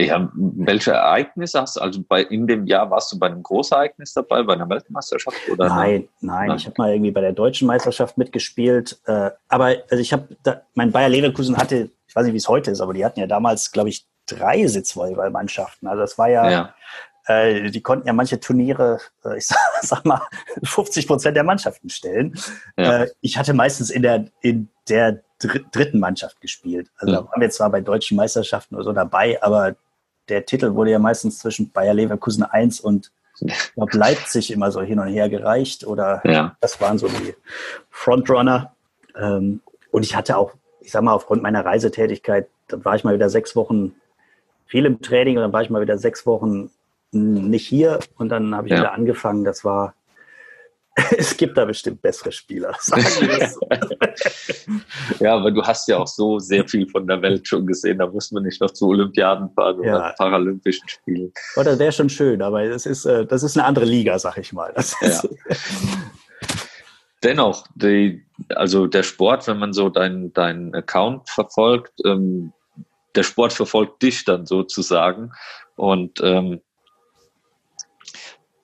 Ja, 0.00 0.30
welche 0.32 0.92
Ereignisse 0.92 1.60
hast 1.60 1.74
du? 1.74 1.80
Also 1.80 2.00
bei, 2.08 2.22
in 2.22 2.46
dem 2.46 2.68
Jahr 2.68 2.88
warst 2.88 3.10
du 3.10 3.18
bei 3.18 3.26
einem 3.26 3.42
Großereignis 3.42 4.12
dabei, 4.12 4.44
bei 4.44 4.52
einer 4.52 4.68
Weltmeisterschaft? 4.68 5.36
Oder 5.50 5.68
nein, 5.68 6.08
nein, 6.20 6.48
nein, 6.48 6.56
ich 6.56 6.66
habe 6.66 6.74
mal 6.78 6.92
irgendwie 6.92 7.10
bei 7.10 7.20
der 7.20 7.32
deutschen 7.32 7.66
Meisterschaft 7.66 8.16
mitgespielt. 8.16 9.00
Äh, 9.06 9.32
aber 9.48 9.74
also 9.90 9.96
ich 10.00 10.12
habe, 10.12 10.28
mein 10.74 10.92
Bayer 10.92 11.08
Leverkusen 11.08 11.56
hatte 11.56 11.90
ich 12.08 12.16
weiß 12.16 12.24
nicht, 12.24 12.32
wie 12.32 12.38
es 12.38 12.48
heute 12.48 12.70
ist, 12.70 12.80
aber 12.80 12.94
die 12.94 13.04
hatten 13.04 13.20
ja 13.20 13.26
damals, 13.26 13.70
glaube 13.70 13.90
ich, 13.90 14.06
drei 14.26 14.66
Sitzvolleyballmannschaften. 14.66 15.88
Also 15.88 16.00
das 16.00 16.18
war 16.18 16.28
ja, 16.28 16.50
ja. 16.50 16.74
Äh, 17.26 17.70
die 17.70 17.82
konnten 17.82 18.06
ja 18.06 18.14
manche 18.14 18.40
Turniere, 18.40 19.00
äh, 19.24 19.36
ich 19.36 19.46
sag, 19.46 19.58
sag, 19.82 20.04
mal, 20.04 20.22
50 20.64 21.06
Prozent 21.06 21.36
der 21.36 21.44
Mannschaften 21.44 21.90
stellen. 21.90 22.38
Ja. 22.76 23.02
Äh, 23.02 23.10
ich 23.20 23.36
hatte 23.36 23.52
meistens 23.52 23.90
in 23.90 24.02
der, 24.02 24.26
in 24.40 24.68
der 24.88 25.22
dritten 25.38 26.00
Mannschaft 26.00 26.40
gespielt. 26.40 26.90
Also 26.96 27.12
da 27.12 27.28
waren 27.28 27.40
wir 27.40 27.50
zwar 27.50 27.70
bei 27.70 27.80
deutschen 27.80 28.16
Meisterschaften 28.16 28.74
oder 28.74 28.84
so 28.84 28.92
dabei, 28.92 29.40
aber 29.42 29.76
der 30.28 30.44
Titel 30.46 30.74
wurde 30.74 30.90
ja 30.90 30.98
meistens 30.98 31.38
zwischen 31.38 31.70
Bayer 31.70 31.94
Leverkusen 31.94 32.42
1 32.42 32.80
und 32.80 33.12
ich 33.40 33.74
glaube, 33.74 33.96
Leipzig 33.96 34.50
immer 34.50 34.72
so 34.72 34.80
hin 34.80 34.98
und 34.98 35.08
her 35.08 35.28
gereicht 35.28 35.86
oder 35.86 36.22
ja. 36.24 36.56
das 36.60 36.80
waren 36.80 36.98
so 36.98 37.08
die 37.08 37.34
Frontrunner. 37.90 38.74
Ähm, 39.16 39.60
und 39.90 40.04
ich 40.04 40.16
hatte 40.16 40.36
auch, 40.36 40.54
ich 40.88 40.92
sag 40.92 41.02
mal, 41.02 41.12
aufgrund 41.12 41.42
meiner 41.42 41.66
Reisetätigkeit, 41.66 42.48
dann 42.68 42.82
war 42.82 42.96
ich 42.96 43.04
mal 43.04 43.14
wieder 43.14 43.28
sechs 43.28 43.54
Wochen 43.54 43.94
viel 44.64 44.86
im 44.86 45.02
Training 45.02 45.36
und 45.36 45.42
dann 45.42 45.52
war 45.52 45.60
ich 45.60 45.68
mal 45.68 45.82
wieder 45.82 45.98
sechs 45.98 46.24
Wochen 46.24 46.70
nicht 47.10 47.66
hier 47.66 47.98
und 48.16 48.30
dann 48.30 48.54
habe 48.54 48.68
ich 48.68 48.72
ja. 48.72 48.78
wieder 48.78 48.94
angefangen. 48.94 49.44
Das 49.44 49.66
war, 49.66 49.92
es 51.18 51.36
gibt 51.36 51.58
da 51.58 51.66
bestimmt 51.66 52.00
bessere 52.00 52.32
Spieler. 52.32 52.74
ja, 55.20 55.36
aber 55.36 55.50
du 55.50 55.62
hast 55.62 55.88
ja 55.88 55.98
auch 55.98 56.06
so 56.06 56.38
sehr 56.38 56.66
viel 56.66 56.88
von 56.88 57.06
der 57.06 57.20
Welt 57.20 57.46
schon 57.46 57.66
gesehen. 57.66 57.98
Da 57.98 58.06
muss 58.06 58.32
man 58.32 58.44
nicht 58.44 58.62
noch 58.62 58.70
zu 58.70 58.88
Olympiaden 58.88 59.50
fahren 59.50 59.82
ja. 59.82 59.94
oder 59.94 60.14
Paralympischen 60.16 60.88
Spielen. 60.88 61.34
Oh, 61.56 61.64
das 61.64 61.78
wäre 61.78 61.92
schon 61.92 62.08
schön, 62.08 62.40
aber 62.40 62.66
das 62.66 62.86
ist, 62.86 63.04
äh, 63.04 63.26
das 63.26 63.42
ist 63.42 63.58
eine 63.58 63.66
andere 63.66 63.84
Liga, 63.84 64.18
sag 64.18 64.38
ich 64.38 64.54
mal. 64.54 64.72
Ja. 65.02 65.20
Dennoch, 67.22 67.66
die, 67.74 68.24
also 68.54 68.86
der 68.86 69.02
Sport, 69.02 69.46
wenn 69.48 69.58
man 69.58 69.72
so 69.72 69.88
deinen 69.88 70.32
dein 70.32 70.74
Account 70.74 71.28
verfolgt, 71.28 71.92
ähm, 72.04 72.52
der 73.14 73.24
Sport 73.24 73.52
verfolgt 73.52 74.02
dich 74.02 74.24
dann 74.24 74.46
sozusagen. 74.46 75.32
Und 75.76 76.20
ähm, 76.22 76.60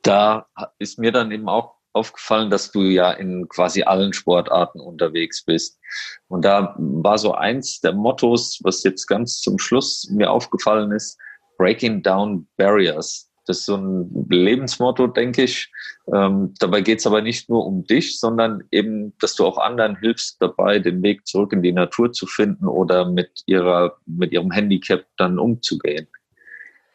da 0.02 0.46
ist 0.78 0.99
mir 0.99 1.11
dann 1.11 1.32
eben 1.32 1.49
auch 1.49 1.75
aufgefallen, 1.92 2.50
dass 2.50 2.73
du 2.73 2.82
ja 2.82 3.12
in 3.12 3.49
quasi 3.49 3.82
allen 3.82 4.12
Sportarten 4.12 4.80
unterwegs 4.80 5.44
bist. 5.44 5.78
Und 6.28 6.44
da 6.44 6.75
war 6.76 7.18
so 7.18 7.34
eins 7.34 7.80
der 7.80 7.92
Mottos, 7.92 8.61
was 8.62 8.82
jetzt 8.82 9.06
ganz 9.06 9.40
zum 9.40 9.58
Schluss 9.58 10.08
mir 10.11 10.30
aufgefallen 10.30 10.92
ist, 10.92 11.18
Breaking 11.56 12.02
Down 12.02 12.49
Barriers. 12.56 13.30
Das 13.46 13.58
ist 13.58 13.66
so 13.66 13.76
ein 13.76 14.26
Lebensmotto, 14.30 15.06
denke 15.06 15.42
ich. 15.42 15.70
Ähm, 16.12 16.54
dabei 16.58 16.80
geht 16.80 17.00
es 17.00 17.06
aber 17.06 17.20
nicht 17.20 17.48
nur 17.48 17.66
um 17.66 17.84
dich, 17.84 18.18
sondern 18.18 18.64
eben, 18.70 19.16
dass 19.18 19.34
du 19.34 19.44
auch 19.44 19.58
anderen 19.58 19.96
hilfst 19.96 20.40
dabei, 20.40 20.78
den 20.78 21.02
Weg 21.02 21.26
zurück 21.26 21.52
in 21.52 21.62
die 21.62 21.72
Natur 21.72 22.12
zu 22.12 22.26
finden 22.26 22.66
oder 22.66 23.08
mit 23.10 23.42
ihrer, 23.46 23.96
mit 24.06 24.32
ihrem 24.32 24.50
Handicap 24.50 25.04
dann 25.16 25.38
umzugehen. 25.38 26.08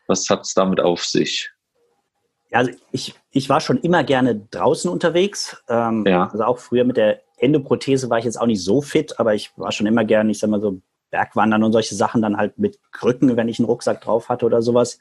Was 0.08 0.30
hat 0.30 0.42
es 0.42 0.54
damit 0.54 0.80
auf 0.80 1.06
sich? 1.06 1.52
Ja, 2.52 2.60
also 2.60 2.72
ich, 2.92 3.14
ich 3.32 3.48
war 3.50 3.62
schon 3.62 3.78
immer 3.78 4.04
gerne 4.04 4.48
draußen 4.52 4.90
unterwegs. 4.90 5.64
Ähm, 5.70 6.04
ja. 6.08 6.30
Also 6.32 6.44
auch 6.46 6.58
früher 6.58 6.84
mit 6.84 6.98
der 6.98 7.22
Endoprothese 7.38 8.10
war 8.10 8.18
ich 8.18 8.26
jetzt 8.26 8.42
auch 8.42 8.48
nicht 8.48 8.64
so 8.64 8.82
fit, 8.82 9.20
aber 9.20 9.36
ich 9.36 9.52
war 9.56 9.72
schon 9.72 9.86
immer 9.86 10.04
gerne, 10.04 10.32
ich 10.32 10.40
sag 10.40 10.50
mal 10.50 10.60
so, 10.60 10.82
Bergwandern 11.12 11.64
und 11.64 11.72
solche 11.72 11.96
Sachen 11.96 12.22
dann 12.22 12.38
halt 12.38 12.58
mit 12.58 12.80
Krücken, 12.92 13.36
wenn 13.36 13.50
ich 13.50 13.60
einen 13.60 13.66
Rucksack 13.66 14.02
drauf 14.02 14.30
hatte 14.30 14.46
oder 14.46 14.62
sowas. 14.62 15.00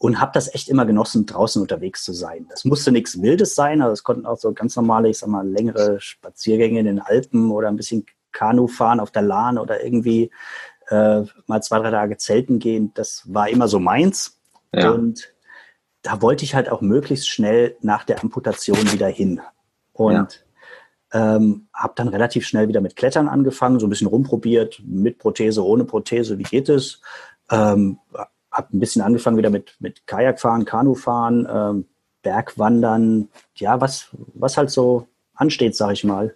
Und 0.00 0.20
habe 0.20 0.30
das 0.32 0.54
echt 0.54 0.68
immer 0.68 0.86
genossen, 0.86 1.26
draußen 1.26 1.60
unterwegs 1.60 2.04
zu 2.04 2.12
sein. 2.12 2.46
Das 2.50 2.64
musste 2.64 2.92
nichts 2.92 3.20
Wildes 3.20 3.56
sein, 3.56 3.82
also 3.82 3.92
es 3.92 4.04
konnten 4.04 4.26
auch 4.26 4.38
so 4.38 4.52
ganz 4.52 4.76
normale, 4.76 5.08
ich 5.08 5.18
sag 5.18 5.28
mal, 5.28 5.46
längere 5.46 6.00
Spaziergänge 6.00 6.78
in 6.78 6.86
den 6.86 7.00
Alpen 7.00 7.50
oder 7.50 7.66
ein 7.66 7.76
bisschen 7.76 8.06
Kanu 8.30 8.68
fahren 8.68 9.00
auf 9.00 9.10
der 9.10 9.22
Lahn 9.22 9.58
oder 9.58 9.82
irgendwie 9.82 10.30
äh, 10.88 11.22
mal 11.46 11.62
zwei, 11.62 11.80
drei 11.80 11.90
Tage 11.90 12.16
zelten 12.16 12.60
gehen. 12.60 12.92
Das 12.94 13.22
war 13.26 13.48
immer 13.48 13.66
so 13.66 13.80
meins. 13.80 14.38
Ja. 14.72 14.90
Und 14.90 15.34
da 16.02 16.22
wollte 16.22 16.44
ich 16.44 16.54
halt 16.54 16.70
auch 16.70 16.80
möglichst 16.80 17.28
schnell 17.28 17.76
nach 17.80 18.04
der 18.04 18.22
Amputation 18.22 18.92
wieder 18.92 19.08
hin. 19.08 19.40
Und 19.92 20.44
ja. 21.12 21.36
ähm, 21.36 21.68
habe 21.74 21.94
dann 21.96 22.08
relativ 22.08 22.46
schnell 22.46 22.68
wieder 22.68 22.80
mit 22.80 22.96
Klettern 22.96 23.28
angefangen, 23.28 23.80
so 23.80 23.86
ein 23.86 23.90
bisschen 23.90 24.06
rumprobiert, 24.06 24.80
mit 24.84 25.18
Prothese, 25.18 25.64
ohne 25.64 25.84
Prothese, 25.84 26.38
wie 26.38 26.44
geht 26.44 26.68
es? 26.68 27.00
Ähm, 27.50 27.98
habe 28.58 28.76
ein 28.76 28.80
bisschen 28.80 29.00
angefangen 29.02 29.38
wieder 29.38 29.50
mit, 29.50 29.76
mit 29.78 30.06
Kajakfahren, 30.06 30.66
Kanufahren, 30.66 31.48
ähm, 31.50 31.86
Bergwandern, 32.22 33.28
ja, 33.54 33.80
was, 33.80 34.08
was 34.34 34.56
halt 34.56 34.70
so 34.70 35.06
ansteht, 35.34 35.76
sag 35.76 35.92
ich 35.92 36.04
mal. 36.04 36.34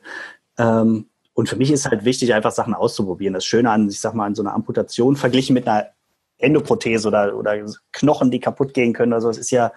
Ähm, 0.57 1.07
und 1.35 1.49
für 1.49 1.57
mich 1.57 1.71
ist 1.71 1.91
halt 1.91 2.05
wichtig, 2.05 2.33
einfach 2.35 2.53
Sachen 2.53 2.75
auszuprobieren. 2.75 3.35
Das 3.35 3.45
Schöne 3.45 3.71
an, 3.71 3.89
ich 3.89 4.01
sag 4.01 4.15
mal, 4.15 4.27
an 4.27 4.35
so 4.35 4.43
einer 4.43 4.55
Amputation 4.55 5.17
verglichen 5.17 5.55
mit 5.55 5.67
einer 5.67 5.89
Endoprothese 6.39 7.09
oder, 7.09 7.37
oder 7.37 7.57
Knochen, 7.93 8.31
die 8.31 8.41
kaputt 8.41 8.75
gehen 8.75 8.93
können. 8.93 9.13
Also 9.13 9.31
es 9.31 9.39
ist 9.39 9.51
ja, 9.51 9.73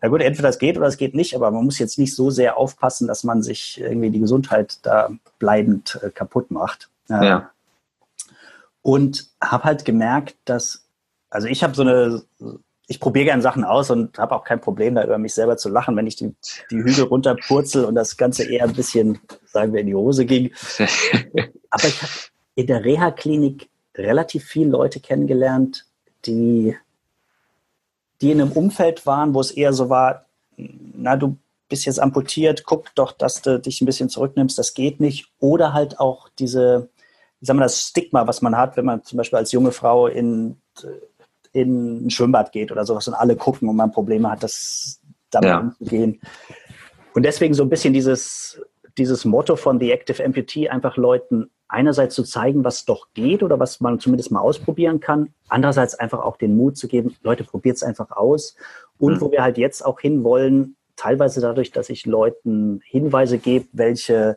na 0.00 0.08
gut, 0.08 0.20
entweder 0.20 0.48
es 0.48 0.58
geht 0.58 0.76
oder 0.76 0.86
es 0.86 0.96
geht 0.96 1.14
nicht, 1.14 1.34
aber 1.34 1.50
man 1.50 1.64
muss 1.64 1.78
jetzt 1.78 1.98
nicht 1.98 2.14
so 2.14 2.30
sehr 2.30 2.56
aufpassen, 2.56 3.08
dass 3.08 3.24
man 3.24 3.42
sich 3.42 3.80
irgendwie 3.80 4.10
die 4.10 4.20
Gesundheit 4.20 4.78
da 4.82 5.10
bleibend 5.38 5.98
äh, 6.02 6.10
kaputt 6.10 6.50
macht. 6.50 6.90
Ja. 7.08 7.50
Und 8.82 9.30
habe 9.40 9.64
halt 9.64 9.84
gemerkt, 9.84 10.36
dass, 10.44 10.85
also 11.36 11.48
ich 11.48 11.62
habe 11.62 11.74
so 11.74 11.82
eine, 11.82 12.22
ich 12.86 12.98
probiere 12.98 13.26
gerne 13.26 13.42
Sachen 13.42 13.62
aus 13.62 13.90
und 13.90 14.18
habe 14.18 14.34
auch 14.34 14.42
kein 14.42 14.58
Problem, 14.58 14.94
da 14.94 15.04
über 15.04 15.18
mich 15.18 15.34
selber 15.34 15.58
zu 15.58 15.68
lachen, 15.68 15.94
wenn 15.96 16.06
ich 16.06 16.16
die, 16.16 16.34
die 16.70 16.78
Hügel 16.78 17.04
runterpurzel 17.04 17.84
und 17.84 17.94
das 17.94 18.16
Ganze 18.16 18.44
eher 18.50 18.64
ein 18.64 18.72
bisschen, 18.72 19.18
sagen 19.44 19.74
wir, 19.74 19.80
in 19.80 19.86
die 19.86 19.94
Hose 19.94 20.24
ging. 20.24 20.50
aber 21.70 21.84
ich 21.84 22.02
habe 22.02 22.12
in 22.54 22.66
der 22.66 22.82
Reha-Klinik 22.82 23.68
relativ 23.94 24.46
viele 24.46 24.70
Leute 24.70 24.98
kennengelernt, 24.98 25.84
die, 26.24 26.74
die 28.22 28.30
in 28.30 28.40
einem 28.40 28.52
Umfeld 28.52 29.04
waren, 29.04 29.34
wo 29.34 29.40
es 29.40 29.50
eher 29.50 29.74
so 29.74 29.90
war, 29.90 30.24
na, 30.56 31.16
du 31.16 31.36
bist 31.68 31.84
jetzt 31.84 32.00
amputiert, 32.00 32.64
guck 32.64 32.94
doch, 32.94 33.12
dass 33.12 33.42
du 33.42 33.60
dich 33.60 33.82
ein 33.82 33.86
bisschen 33.86 34.08
zurücknimmst, 34.08 34.56
das 34.56 34.72
geht 34.72 35.00
nicht. 35.00 35.28
Oder 35.38 35.74
halt 35.74 36.00
auch 36.00 36.30
diese, 36.38 36.88
ich 37.42 37.46
sag 37.46 37.56
mal, 37.56 37.64
das 37.64 37.82
Stigma, 37.82 38.26
was 38.26 38.40
man 38.40 38.56
hat, 38.56 38.78
wenn 38.78 38.86
man 38.86 39.04
zum 39.04 39.18
Beispiel 39.18 39.38
als 39.38 39.52
junge 39.52 39.72
Frau 39.72 40.06
in, 40.06 40.56
in 41.56 42.06
ein 42.06 42.10
Schwimmbad 42.10 42.52
geht 42.52 42.70
oder 42.70 42.84
sowas 42.84 43.08
und 43.08 43.14
alle 43.14 43.34
gucken 43.34 43.66
und 43.68 43.74
man 43.76 43.90
Probleme 43.90 44.30
hat, 44.30 44.42
das 44.42 45.00
damit 45.30 45.48
ja. 45.48 45.60
umzugehen. 45.60 46.20
Und 47.14 47.22
deswegen 47.22 47.54
so 47.54 47.62
ein 47.62 47.70
bisschen 47.70 47.94
dieses, 47.94 48.60
dieses 48.98 49.24
Motto 49.24 49.56
von 49.56 49.80
The 49.80 49.90
Active 49.90 50.22
Amputee, 50.22 50.68
einfach 50.68 50.98
Leuten 50.98 51.48
einerseits 51.66 52.14
zu 52.14 52.24
zeigen, 52.24 52.62
was 52.62 52.84
doch 52.84 53.08
geht 53.14 53.42
oder 53.42 53.58
was 53.58 53.80
man 53.80 53.98
zumindest 53.98 54.30
mal 54.30 54.40
ausprobieren 54.40 55.00
kann, 55.00 55.30
andererseits 55.48 55.94
einfach 55.94 56.18
auch 56.20 56.36
den 56.36 56.58
Mut 56.58 56.76
zu 56.76 56.88
geben, 56.88 57.16
Leute, 57.22 57.44
probiert 57.44 57.76
es 57.76 57.82
einfach 57.82 58.10
aus. 58.10 58.54
Und 58.98 59.14
mhm. 59.14 59.20
wo 59.22 59.32
wir 59.32 59.42
halt 59.42 59.56
jetzt 59.56 59.82
auch 59.84 59.98
hinwollen, 59.98 60.76
teilweise 60.96 61.40
dadurch, 61.40 61.72
dass 61.72 61.88
ich 61.88 62.04
Leuten 62.04 62.82
Hinweise 62.84 63.38
gebe, 63.38 63.66
welche, 63.72 64.36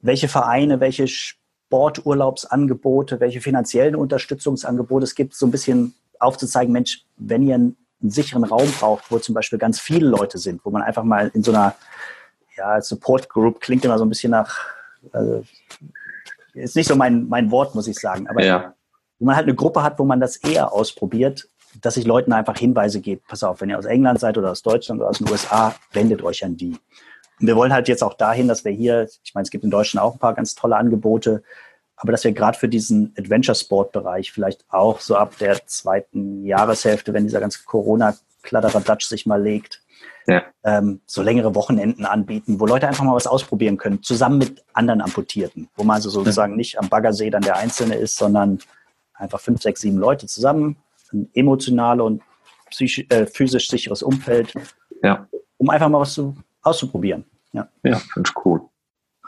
welche 0.00 0.28
Vereine, 0.28 0.80
welche 0.80 1.08
Sporturlaubsangebote, 1.08 3.20
welche 3.20 3.40
finanziellen 3.40 3.96
Unterstützungsangebote 3.96 5.04
es 5.04 5.14
gibt, 5.14 5.34
so 5.34 5.46
ein 5.46 5.50
bisschen 5.50 5.94
aufzuzeigen, 6.22 6.72
Mensch, 6.72 7.04
wenn 7.16 7.42
ihr 7.42 7.54
einen, 7.54 7.76
einen 8.00 8.10
sicheren 8.10 8.44
Raum 8.44 8.70
braucht, 8.78 9.10
wo 9.10 9.18
zum 9.18 9.34
Beispiel 9.34 9.58
ganz 9.58 9.80
viele 9.80 10.08
Leute 10.08 10.38
sind, 10.38 10.64
wo 10.64 10.70
man 10.70 10.82
einfach 10.82 11.04
mal 11.04 11.30
in 11.34 11.42
so 11.42 11.52
einer 11.52 11.74
ja, 12.56 12.80
Support 12.80 13.28
Group 13.28 13.60
klingt 13.60 13.84
immer 13.84 13.98
so 13.98 14.04
ein 14.04 14.08
bisschen 14.08 14.30
nach, 14.30 14.58
also, 15.12 15.44
ist 16.54 16.76
nicht 16.76 16.88
so 16.88 16.96
mein, 16.96 17.28
mein 17.28 17.50
Wort, 17.50 17.74
muss 17.74 17.86
ich 17.86 17.98
sagen. 17.98 18.28
Aber 18.28 18.44
ja. 18.44 18.74
wo 19.18 19.26
man 19.26 19.36
halt 19.36 19.46
eine 19.46 19.54
Gruppe 19.54 19.82
hat, 19.82 19.98
wo 19.98 20.04
man 20.04 20.20
das 20.20 20.36
eher 20.36 20.72
ausprobiert, 20.72 21.48
dass 21.80 21.96
ich 21.96 22.04
Leuten 22.04 22.32
einfach 22.32 22.58
Hinweise 22.58 23.00
gebe, 23.00 23.22
pass 23.26 23.42
auf, 23.42 23.60
wenn 23.60 23.70
ihr 23.70 23.78
aus 23.78 23.86
England 23.86 24.20
seid 24.20 24.36
oder 24.36 24.50
aus 24.50 24.62
Deutschland 24.62 25.00
oder 25.00 25.08
aus 25.08 25.18
den 25.18 25.30
USA, 25.30 25.74
wendet 25.92 26.22
euch 26.22 26.44
an 26.44 26.56
die. 26.56 26.78
Und 27.40 27.46
wir 27.46 27.56
wollen 27.56 27.72
halt 27.72 27.88
jetzt 27.88 28.02
auch 28.02 28.14
dahin, 28.14 28.46
dass 28.46 28.64
wir 28.64 28.72
hier, 28.72 29.08
ich 29.24 29.34
meine, 29.34 29.44
es 29.44 29.50
gibt 29.50 29.64
in 29.64 29.70
Deutschland 29.70 30.04
auch 30.04 30.14
ein 30.14 30.18
paar 30.18 30.34
ganz 30.34 30.54
tolle 30.54 30.76
Angebote, 30.76 31.42
aber 32.02 32.10
dass 32.10 32.24
wir 32.24 32.32
gerade 32.32 32.58
für 32.58 32.68
diesen 32.68 33.14
Adventure-Sport-Bereich 33.16 34.32
vielleicht 34.32 34.64
auch 34.70 34.98
so 34.98 35.14
ab 35.14 35.38
der 35.38 35.64
zweiten 35.66 36.44
Jahreshälfte, 36.44 37.14
wenn 37.14 37.24
dieser 37.24 37.38
ganze 37.38 37.62
Corona-Kladderadatsch 37.64 39.06
sich 39.06 39.24
mal 39.24 39.40
legt, 39.40 39.80
ja. 40.26 40.42
ähm, 40.64 41.00
so 41.06 41.22
längere 41.22 41.54
Wochenenden 41.54 42.04
anbieten, 42.04 42.58
wo 42.58 42.66
Leute 42.66 42.88
einfach 42.88 43.04
mal 43.04 43.14
was 43.14 43.28
ausprobieren 43.28 43.76
können, 43.76 44.02
zusammen 44.02 44.38
mit 44.38 44.64
anderen 44.72 45.00
Amputierten, 45.00 45.68
wo 45.76 45.84
man 45.84 45.94
also 45.94 46.10
sozusagen 46.10 46.56
nicht 46.56 46.76
am 46.76 46.88
Baggersee 46.88 47.30
dann 47.30 47.42
der 47.42 47.56
Einzelne 47.56 47.94
ist, 47.94 48.16
sondern 48.16 48.58
einfach 49.14 49.38
fünf, 49.38 49.62
sechs, 49.62 49.82
sieben 49.82 49.98
Leute 49.98 50.26
zusammen, 50.26 50.76
ein 51.12 51.30
emotionales 51.34 52.04
und 52.04 52.22
psychisch, 52.70 53.06
äh, 53.10 53.26
physisch 53.26 53.68
sicheres 53.68 54.02
Umfeld, 54.02 54.52
ja. 55.04 55.28
um 55.56 55.70
einfach 55.70 55.88
mal 55.88 56.00
was 56.00 56.14
zu, 56.14 56.34
auszuprobieren. 56.62 57.24
Ja, 57.52 57.68
ja 57.84 57.98
finde 58.12 58.28
ich 58.28 58.44
cool. 58.44 58.62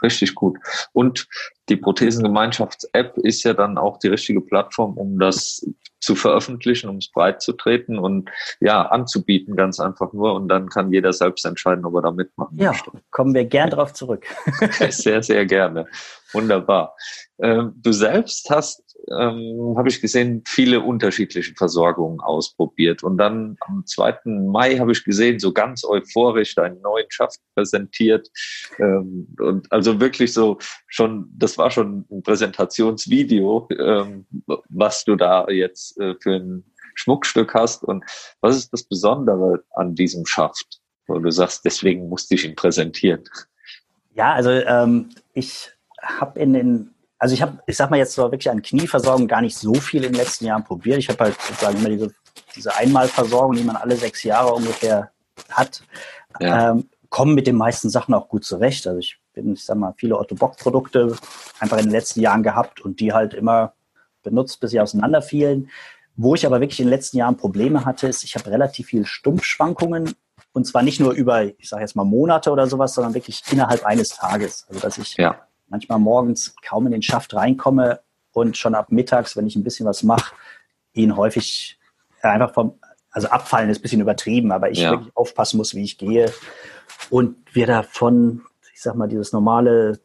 Richtig 0.05 0.35
gut. 0.35 0.59
Und 0.93 1.27
die 1.67 1.77
Prothesengemeinschafts-App 1.77 3.17
ist 3.17 3.43
ja 3.43 3.53
dann 3.53 3.79
auch 3.79 3.97
die 3.97 4.09
richtige 4.09 4.39
Plattform, 4.39 4.97
um 4.97 5.17
das 5.17 5.65
zu 5.99 6.15
veröffentlichen, 6.15 6.87
um 6.87 6.97
es 6.97 7.09
breit 7.09 7.41
zu 7.41 7.53
treten 7.53 7.97
und 7.97 8.29
ja, 8.59 8.83
anzubieten, 8.83 9.55
ganz 9.55 9.79
einfach 9.79 10.13
nur. 10.13 10.35
Und 10.35 10.47
dann 10.47 10.69
kann 10.69 10.93
jeder 10.93 11.11
selbst 11.11 11.43
entscheiden, 11.45 11.83
ob 11.85 11.95
er 11.95 12.03
da 12.03 12.11
mitmachen 12.11 12.55
ja, 12.59 12.69
möchte. 12.69 12.91
kommen 13.09 13.33
wir 13.33 13.45
gern 13.45 13.71
darauf 13.71 13.93
zurück. 13.93 14.27
sehr, 14.89 15.23
sehr 15.23 15.45
gerne. 15.47 15.87
Wunderbar. 16.31 16.95
Ähm, 17.39 17.73
du 17.77 17.91
selbst 17.91 18.47
hast 18.51 18.84
ähm, 19.11 19.75
habe 19.77 19.89
ich 19.89 20.01
gesehen, 20.01 20.43
viele 20.45 20.81
unterschiedliche 20.81 21.53
Versorgungen 21.53 22.19
ausprobiert. 22.19 23.03
Und 23.03 23.17
dann 23.17 23.57
am 23.61 23.85
2. 23.85 24.19
Mai 24.25 24.77
habe 24.77 24.91
ich 24.91 25.03
gesehen, 25.03 25.39
so 25.39 25.53
ganz 25.53 25.83
euphorisch 25.83 26.55
deinen 26.55 26.81
neuen 26.81 27.05
Schaft 27.09 27.39
präsentiert. 27.55 28.29
Ähm, 28.79 29.27
und 29.39 29.71
also 29.71 29.99
wirklich 29.99 30.33
so 30.33 30.57
schon, 30.87 31.29
das 31.37 31.57
war 31.57 31.71
schon 31.71 32.05
ein 32.11 32.23
Präsentationsvideo, 32.23 33.67
ähm, 33.77 34.25
was 34.69 35.03
du 35.03 35.15
da 35.15 35.47
jetzt 35.49 35.99
äh, 35.99 36.15
für 36.19 36.35
ein 36.35 36.65
Schmuckstück 36.95 37.53
hast. 37.53 37.83
Und 37.83 38.03
was 38.41 38.55
ist 38.55 38.73
das 38.73 38.83
Besondere 38.83 39.63
an 39.71 39.95
diesem 39.95 40.25
Schaft? 40.25 40.79
Wo 41.07 41.19
du 41.19 41.29
sagst, 41.31 41.63
deswegen 41.65 42.09
musste 42.09 42.35
ich 42.35 42.45
ihn 42.45 42.55
präsentieren. 42.55 43.23
Ja, 44.15 44.33
also 44.33 44.49
ähm, 44.49 45.09
ich 45.33 45.71
habe 46.01 46.39
in 46.39 46.53
den, 46.53 46.94
also 47.25 47.33
ich 47.33 47.41
habe, 47.41 47.57
ich 47.65 47.75
sag 47.75 47.89
mal 47.89 47.97
jetzt 47.97 48.13
so 48.13 48.21
wirklich 48.21 48.51
an 48.51 48.61
Knieversorgung 48.61 49.27
gar 49.27 49.41
nicht 49.41 49.57
so 49.57 49.73
viel 49.73 50.03
in 50.03 50.11
den 50.11 50.21
letzten 50.21 50.45
Jahren 50.45 50.63
probiert. 50.63 50.99
Ich 50.99 51.09
habe 51.09 51.23
halt 51.23 51.41
sozusagen 51.41 51.79
immer 51.79 51.89
diese, 51.89 52.13
diese 52.55 52.75
Einmalversorgung, 52.75 53.55
die 53.55 53.63
man 53.63 53.77
alle 53.77 53.95
sechs 53.95 54.21
Jahre 54.21 54.53
ungefähr 54.53 55.09
hat. 55.49 55.81
Ja. 56.39 56.73
Ähm, 56.73 56.87
kommen 57.09 57.33
mit 57.33 57.47
den 57.47 57.55
meisten 57.55 57.89
Sachen 57.89 58.13
auch 58.13 58.29
gut 58.29 58.45
zurecht. 58.45 58.85
Also 58.85 58.99
ich 58.99 59.17
bin, 59.33 59.53
ich 59.53 59.65
sag 59.65 59.75
mal, 59.75 59.95
viele 59.97 60.19
Otto 60.19 60.35
Bock 60.35 60.57
Produkte 60.57 61.15
einfach 61.59 61.79
in 61.79 61.85
den 61.85 61.93
letzten 61.93 62.21
Jahren 62.21 62.43
gehabt 62.43 62.79
und 62.79 62.99
die 62.99 63.11
halt 63.11 63.33
immer 63.33 63.73
benutzt, 64.21 64.59
bis 64.59 64.69
sie 64.69 64.79
auseinanderfielen. 64.79 65.71
Wo 66.15 66.35
ich 66.35 66.45
aber 66.45 66.61
wirklich 66.61 66.79
in 66.79 66.85
den 66.85 66.93
letzten 66.93 67.17
Jahren 67.17 67.37
Probleme 67.37 67.85
hatte, 67.85 68.07
ist, 68.07 68.23
ich 68.23 68.35
habe 68.35 68.51
relativ 68.51 68.85
viel 68.85 69.07
Stumpfschwankungen 69.07 70.13
und 70.53 70.67
zwar 70.67 70.83
nicht 70.83 70.99
nur 70.99 71.13
über, 71.13 71.43
ich 71.43 71.69
sage 71.69 71.81
jetzt 71.81 71.95
mal 71.95 72.03
Monate 72.03 72.51
oder 72.51 72.67
sowas, 72.67 72.93
sondern 72.93 73.15
wirklich 73.15 73.41
innerhalb 73.51 73.83
eines 73.83 74.09
Tages. 74.09 74.67
Also 74.69 74.79
dass 74.79 74.99
ich 74.99 75.17
ja. 75.17 75.44
Manchmal 75.67 75.99
morgens 75.99 76.55
kaum 76.63 76.85
in 76.85 76.91
den 76.91 77.01
Schaft 77.01 77.33
reinkomme 77.33 78.01
und 78.31 78.57
schon 78.57 78.75
ab 78.75 78.91
mittags, 78.91 79.35
wenn 79.35 79.47
ich 79.47 79.55
ein 79.55 79.63
bisschen 79.63 79.85
was 79.85 80.03
mache, 80.03 80.35
ihn 80.93 81.15
häufig 81.15 81.79
einfach 82.21 82.53
vom, 82.53 82.79
also 83.11 83.27
abfallen 83.29 83.69
ist 83.69 83.79
ein 83.79 83.81
bisschen 83.81 84.01
übertrieben, 84.01 84.51
aber 84.51 84.71
ich 84.71 84.79
ja. 84.79 84.91
wirklich 84.91 85.15
aufpassen 85.15 85.57
muss, 85.57 85.75
wie 85.75 85.83
ich 85.83 85.97
gehe. 85.97 86.31
Und 87.09 87.37
wir 87.53 87.67
davon, 87.67 88.43
ich 88.73 88.81
sag 88.81 88.95
mal, 88.95 89.07
dieses 89.07 89.31
normale 89.31 89.99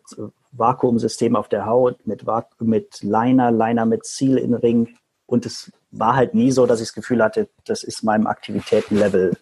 Vakuumsystem 0.52 1.36
auf 1.36 1.48
der 1.48 1.66
Haut 1.66 2.06
mit, 2.06 2.24
mit 2.60 3.02
Liner, 3.02 3.50
Liner 3.50 3.86
mit 3.86 4.04
Seal-In-Ring. 4.04 4.96
Und 5.26 5.46
es 5.46 5.72
war 5.90 6.14
halt 6.14 6.34
nie 6.34 6.52
so, 6.52 6.66
dass 6.66 6.80
ich 6.80 6.88
das 6.88 6.94
Gefühl 6.94 7.22
hatte, 7.22 7.48
das 7.64 7.82
ist 7.84 8.02
meinem 8.02 8.26
Aktivitätenlevel 8.26 9.36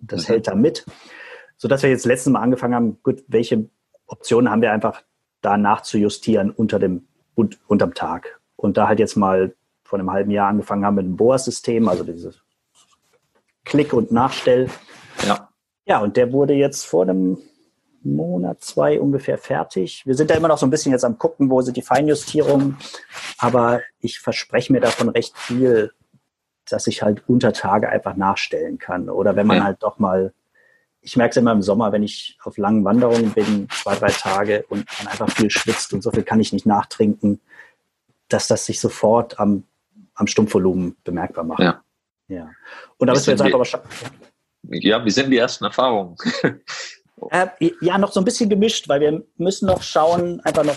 das 0.00 0.22
mhm. 0.22 0.32
hält 0.32 0.48
da 0.48 0.54
mit. 0.54 0.84
Sodass 1.56 1.82
wir 1.82 1.90
jetzt 1.90 2.06
letztes 2.06 2.32
Mal 2.32 2.40
angefangen 2.40 2.74
haben, 2.74 3.02
gut, 3.02 3.22
welche 3.28 3.68
Optionen 4.06 4.50
haben 4.50 4.62
wir 4.62 4.72
einfach 4.72 5.02
da 5.40 5.56
nachzujustieren 5.56 6.50
unter 6.50 6.78
dem, 6.78 7.06
und, 7.34 7.58
unterm 7.66 7.94
Tag. 7.94 8.40
Und 8.56 8.76
da 8.76 8.88
halt 8.88 8.98
jetzt 8.98 9.16
mal 9.16 9.54
vor 9.82 9.98
einem 9.98 10.10
halben 10.10 10.30
Jahr 10.30 10.48
angefangen 10.48 10.84
haben 10.84 10.96
mit 10.96 11.06
dem 11.06 11.16
BOA-System, 11.16 11.88
also 11.88 12.04
dieses 12.04 12.40
Klick- 13.64 13.92
und 13.92 14.12
Nachstell. 14.12 14.68
Ja. 15.26 15.48
Ja, 15.84 15.98
und 15.98 16.16
der 16.16 16.32
wurde 16.32 16.54
jetzt 16.54 16.86
vor 16.86 17.02
einem 17.02 17.38
Monat, 18.02 18.62
zwei 18.62 19.00
ungefähr 19.00 19.38
fertig. 19.38 20.06
Wir 20.06 20.14
sind 20.14 20.30
da 20.30 20.34
immer 20.34 20.48
noch 20.48 20.58
so 20.58 20.66
ein 20.66 20.70
bisschen 20.70 20.92
jetzt 20.92 21.04
am 21.04 21.18
gucken, 21.18 21.50
wo 21.50 21.60
sind 21.60 21.76
die 21.76 21.82
Feinjustierungen. 21.82 22.76
Aber 23.38 23.80
ich 23.98 24.20
verspreche 24.20 24.72
mir 24.72 24.80
davon 24.80 25.08
recht 25.08 25.36
viel, 25.36 25.92
dass 26.68 26.86
ich 26.86 27.02
halt 27.02 27.22
unter 27.28 27.52
Tage 27.52 27.88
einfach 27.88 28.16
nachstellen 28.16 28.78
kann. 28.78 29.10
Oder 29.10 29.36
wenn 29.36 29.46
man 29.46 29.58
ja. 29.58 29.64
halt 29.64 29.82
doch 29.82 29.98
mal, 29.98 30.32
ich 31.02 31.16
merke 31.16 31.30
es 31.30 31.36
immer 31.36 31.52
im 31.52 31.62
Sommer, 31.62 31.92
wenn 31.92 32.02
ich 32.02 32.38
auf 32.42 32.58
langen 32.58 32.84
Wanderungen 32.84 33.30
bin, 33.32 33.68
zwei, 33.70 33.96
drei 33.96 34.10
Tage 34.10 34.64
und 34.68 34.86
man 34.98 35.08
einfach 35.08 35.30
viel 35.30 35.50
schwitzt 35.50 35.92
und 35.92 36.02
so 36.02 36.10
viel 36.10 36.22
kann 36.22 36.40
ich 36.40 36.52
nicht 36.52 36.66
nachtrinken, 36.66 37.40
dass 38.28 38.48
das 38.48 38.66
sich 38.66 38.80
sofort 38.80 39.38
am, 39.38 39.64
am 40.14 40.26
Stumpfvolumen 40.26 40.96
bemerkbar 41.04 41.44
macht. 41.44 41.60
Ja. 41.60 41.82
ja. 42.28 42.50
Und 42.98 43.06
da 43.06 43.14
müssen 43.14 43.26
wir 43.26 43.32
jetzt 43.32 43.42
einfach 43.42 43.58
mal 43.58 43.64
schauen. 43.64 43.82
Ja, 44.62 45.04
wie 45.04 45.10
sind 45.10 45.30
die 45.30 45.38
ersten 45.38 45.64
Erfahrungen? 45.64 46.16
äh, 47.30 47.46
ja, 47.80 47.96
noch 47.96 48.12
so 48.12 48.20
ein 48.20 48.24
bisschen 48.24 48.50
gemischt, 48.50 48.88
weil 48.88 49.00
wir 49.00 49.24
müssen 49.36 49.66
noch 49.66 49.82
schauen, 49.82 50.40
einfach 50.40 50.64
noch 50.64 50.76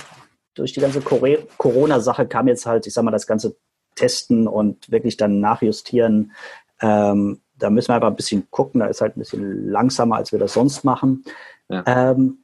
durch 0.53 0.71
die 0.71 0.79
ganze 0.79 1.01
Corona-Sache 1.01 2.27
kam 2.27 2.47
jetzt 2.47 2.65
halt, 2.65 2.87
ich 2.87 2.93
sag 2.93 3.03
mal, 3.03 3.11
das 3.11 3.27
ganze 3.27 3.57
testen 3.95 4.47
und 4.47 4.89
wirklich 4.89 5.17
dann 5.17 5.39
nachjustieren. 5.39 6.31
Ähm, 6.79 7.41
da 7.63 7.70
müssen 7.70 7.89
wir 7.89 7.96
einfach 7.96 8.10
ein 8.10 8.15
bisschen 8.15 8.50
gucken. 8.51 8.82
Da 8.82 8.88
ist 8.88 9.00
halt 9.00 9.15
ein 9.15 9.20
bisschen 9.20 9.70
langsamer, 9.70 10.17
als 10.17 10.32
wir 10.34 10.39
das 10.39 10.54
sonst 10.54 10.84
machen. 10.84 11.23
Ja. 11.69 11.84
Ähm, 11.88 12.39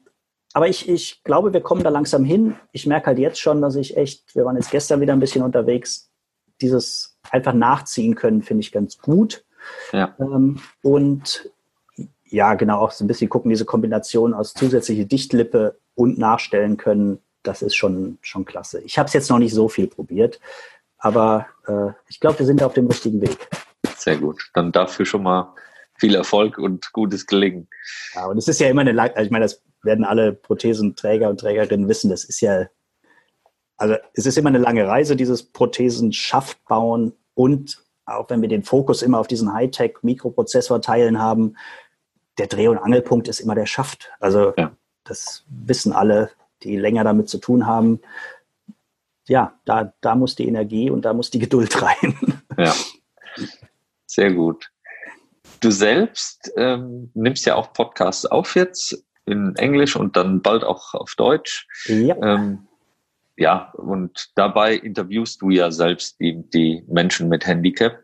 aber 0.53 0.67
ich, 0.67 0.87
ich 0.87 1.23
glaube, 1.23 1.53
wir 1.53 1.61
kommen 1.61 1.83
da 1.83 1.89
langsam 1.89 2.23
hin. 2.23 2.55
Ich 2.71 2.87
merke 2.87 3.07
halt 3.07 3.19
jetzt 3.19 3.39
schon, 3.39 3.61
dass 3.61 3.75
ich 3.75 3.97
echt, 3.97 4.35
wir 4.35 4.45
waren 4.45 4.55
jetzt 4.55 4.71
gestern 4.71 5.01
wieder 5.01 5.13
ein 5.13 5.19
bisschen 5.19 5.43
unterwegs, 5.43 6.09
dieses 6.61 7.17
einfach 7.29 7.53
nachziehen 7.53 8.15
können, 8.15 8.41
finde 8.41 8.61
ich 8.61 8.71
ganz 8.71 8.97
gut. 8.97 9.45
Ja. 9.91 10.15
Ähm, 10.19 10.61
und 10.81 11.51
ja, 12.25 12.53
genau, 12.53 12.79
auch 12.79 12.91
so 12.91 13.03
ein 13.03 13.07
bisschen 13.07 13.29
gucken, 13.29 13.49
diese 13.49 13.65
Kombination 13.65 14.33
aus 14.33 14.53
zusätzliche 14.53 15.05
Dichtlippe 15.05 15.77
und 15.95 16.17
nachstellen 16.17 16.77
können, 16.77 17.19
das 17.43 17.61
ist 17.61 17.75
schon, 17.75 18.17
schon 18.21 18.45
klasse. 18.45 18.79
Ich 18.81 18.97
habe 18.97 19.07
es 19.07 19.13
jetzt 19.13 19.29
noch 19.29 19.39
nicht 19.39 19.53
so 19.53 19.67
viel 19.67 19.87
probiert. 19.87 20.39
Aber 20.97 21.47
äh, 21.67 21.91
ich 22.07 22.19
glaube, 22.19 22.39
wir 22.39 22.45
sind 22.45 22.63
auf 22.63 22.73
dem 22.73 22.87
richtigen 22.87 23.21
Weg. 23.21 23.37
Sehr 23.99 24.17
gut. 24.17 24.49
Dann 24.53 24.71
dafür 24.71 25.05
schon 25.05 25.23
mal 25.23 25.53
viel 25.95 26.15
Erfolg 26.15 26.57
und 26.57 26.91
gutes 26.93 27.25
Gelingen. 27.25 27.67
Ja, 28.15 28.25
und 28.27 28.37
es 28.37 28.47
ist 28.47 28.59
ja 28.59 28.69
immer 28.69 28.81
eine, 28.81 28.99
also 28.99 29.21
ich 29.21 29.31
meine, 29.31 29.45
das 29.45 29.61
werden 29.83 30.05
alle 30.05 30.33
Prothesenträger 30.33 31.29
und 31.29 31.39
Trägerinnen 31.39 31.87
wissen, 31.87 32.09
das 32.09 32.23
ist 32.23 32.41
ja, 32.41 32.67
also 33.77 33.95
es 34.13 34.25
ist 34.25 34.37
immer 34.37 34.49
eine 34.49 34.57
lange 34.57 34.87
Reise, 34.87 35.15
dieses 35.15 35.43
Prothesenschaft 35.43 36.57
bauen 36.65 37.13
und 37.33 37.81
auch 38.05 38.29
wenn 38.29 38.41
wir 38.41 38.49
den 38.49 38.63
Fokus 38.63 39.01
immer 39.01 39.19
auf 39.19 39.27
diesen 39.27 39.53
Hightech-Mikroprozessor-Teilen 39.53 41.19
haben, 41.19 41.55
der 42.37 42.47
Dreh- 42.47 42.67
und 42.67 42.77
Angelpunkt 42.77 43.27
ist 43.27 43.39
immer 43.39 43.55
der 43.55 43.67
Schaft. 43.67 44.11
Also 44.19 44.53
ja. 44.57 44.71
das 45.03 45.45
wissen 45.47 45.93
alle, 45.93 46.31
die 46.63 46.75
länger 46.75 47.03
damit 47.03 47.29
zu 47.29 47.37
tun 47.37 47.67
haben 47.67 48.01
ja, 49.29 49.53
da, 49.63 49.93
da 50.01 50.15
muss 50.15 50.35
die 50.35 50.47
Energie 50.47 50.89
und 50.89 51.05
da 51.05 51.13
muss 51.13 51.29
die 51.29 51.39
Geduld 51.39 51.81
rein. 51.81 52.41
Ja, 52.57 52.73
sehr 54.19 54.33
gut. 54.33 54.69
Du 55.61 55.71
selbst 55.71 56.51
ähm, 56.57 57.09
nimmst 57.13 57.45
ja 57.45 57.55
auch 57.55 57.71
Podcasts 57.71 58.25
auf 58.25 58.53
jetzt 58.53 59.01
in 59.25 59.55
Englisch 59.55 59.95
und 59.95 60.17
dann 60.17 60.41
bald 60.41 60.65
auch 60.65 60.93
auf 60.93 61.13
Deutsch. 61.15 61.65
Ja. 61.85 62.17
Ähm, 62.21 62.67
ja, 63.37 63.71
und 63.77 64.31
dabei 64.35 64.75
interviewst 64.75 65.41
du 65.41 65.51
ja 65.51 65.71
selbst 65.71 66.19
die, 66.19 66.43
die 66.53 66.83
Menschen 66.89 67.29
mit 67.29 67.47
Handicap. 67.47 67.97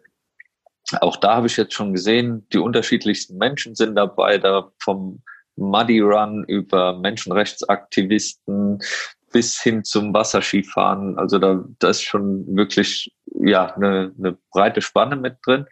Auch 1.02 1.18
da 1.18 1.36
habe 1.36 1.48
ich 1.48 1.58
jetzt 1.58 1.74
schon 1.74 1.92
gesehen, 1.92 2.48
die 2.54 2.60
unterschiedlichsten 2.60 3.38
Menschen 3.38 3.76
sind 3.76 3.96
dabei, 3.96 4.38
da 4.38 4.72
vom 4.80 5.22
Muddy 5.58 6.00
Run 6.00 6.46
über 6.48 6.98
Menschenrechtsaktivisten 6.98 8.80
bis 9.34 9.62
hin 9.62 9.84
zum 9.84 10.14
Wasserskifahren. 10.14 11.20
Also 11.20 11.40
da, 11.40 11.62
da 11.80 11.90
ist 11.90 12.04
schon 12.04 12.46
wirklich 12.56 13.14
ja 13.42 13.76
eine, 13.76 14.14
eine 14.18 14.38
breite 14.50 14.82
Spanne 14.82 15.18
mit 15.18 15.38
drin. 15.46 15.66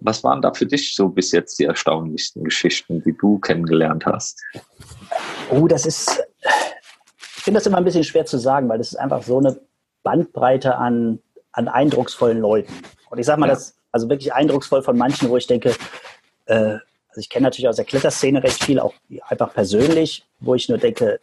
Was 0.00 0.22
waren 0.22 0.42
da 0.42 0.52
für 0.52 0.66
dich 0.66 0.94
so 0.94 1.08
bis 1.08 1.32
jetzt 1.32 1.58
die 1.58 1.64
erstaunlichsten 1.64 2.44
Geschichten, 2.44 3.02
die 3.02 3.16
du 3.16 3.38
kennengelernt 3.38 4.04
hast? 4.06 4.40
Oh, 5.50 5.66
das 5.66 5.86
ist, 5.86 6.22
ich 7.36 7.42
finde 7.42 7.58
das 7.58 7.66
immer 7.66 7.78
ein 7.78 7.84
bisschen 7.84 8.04
schwer 8.04 8.26
zu 8.26 8.38
sagen, 8.38 8.68
weil 8.68 8.78
das 8.78 8.88
ist 8.88 8.96
einfach 8.96 9.22
so 9.22 9.38
eine 9.38 9.58
Bandbreite 10.02 10.76
an, 10.76 11.20
an 11.52 11.68
eindrucksvollen 11.68 12.40
Leuten. 12.40 12.72
Und 13.10 13.18
ich 13.18 13.26
sage 13.26 13.40
mal, 13.40 13.46
ja. 13.46 13.54
das 13.54 13.74
also 13.92 14.08
wirklich 14.08 14.34
eindrucksvoll 14.34 14.82
von 14.82 14.98
manchen, 14.98 15.28
wo 15.28 15.36
ich 15.36 15.46
denke, 15.46 15.74
äh, 16.46 16.54
also 16.54 17.20
ich 17.20 17.28
kenne 17.28 17.44
natürlich 17.44 17.68
aus 17.68 17.76
der 17.76 17.84
Kletterszene 17.84 18.42
recht 18.42 18.64
viel, 18.64 18.80
auch 18.80 18.92
einfach 19.28 19.54
persönlich, 19.54 20.26
wo 20.40 20.56
ich 20.56 20.68
nur 20.68 20.78
denke, 20.78 21.20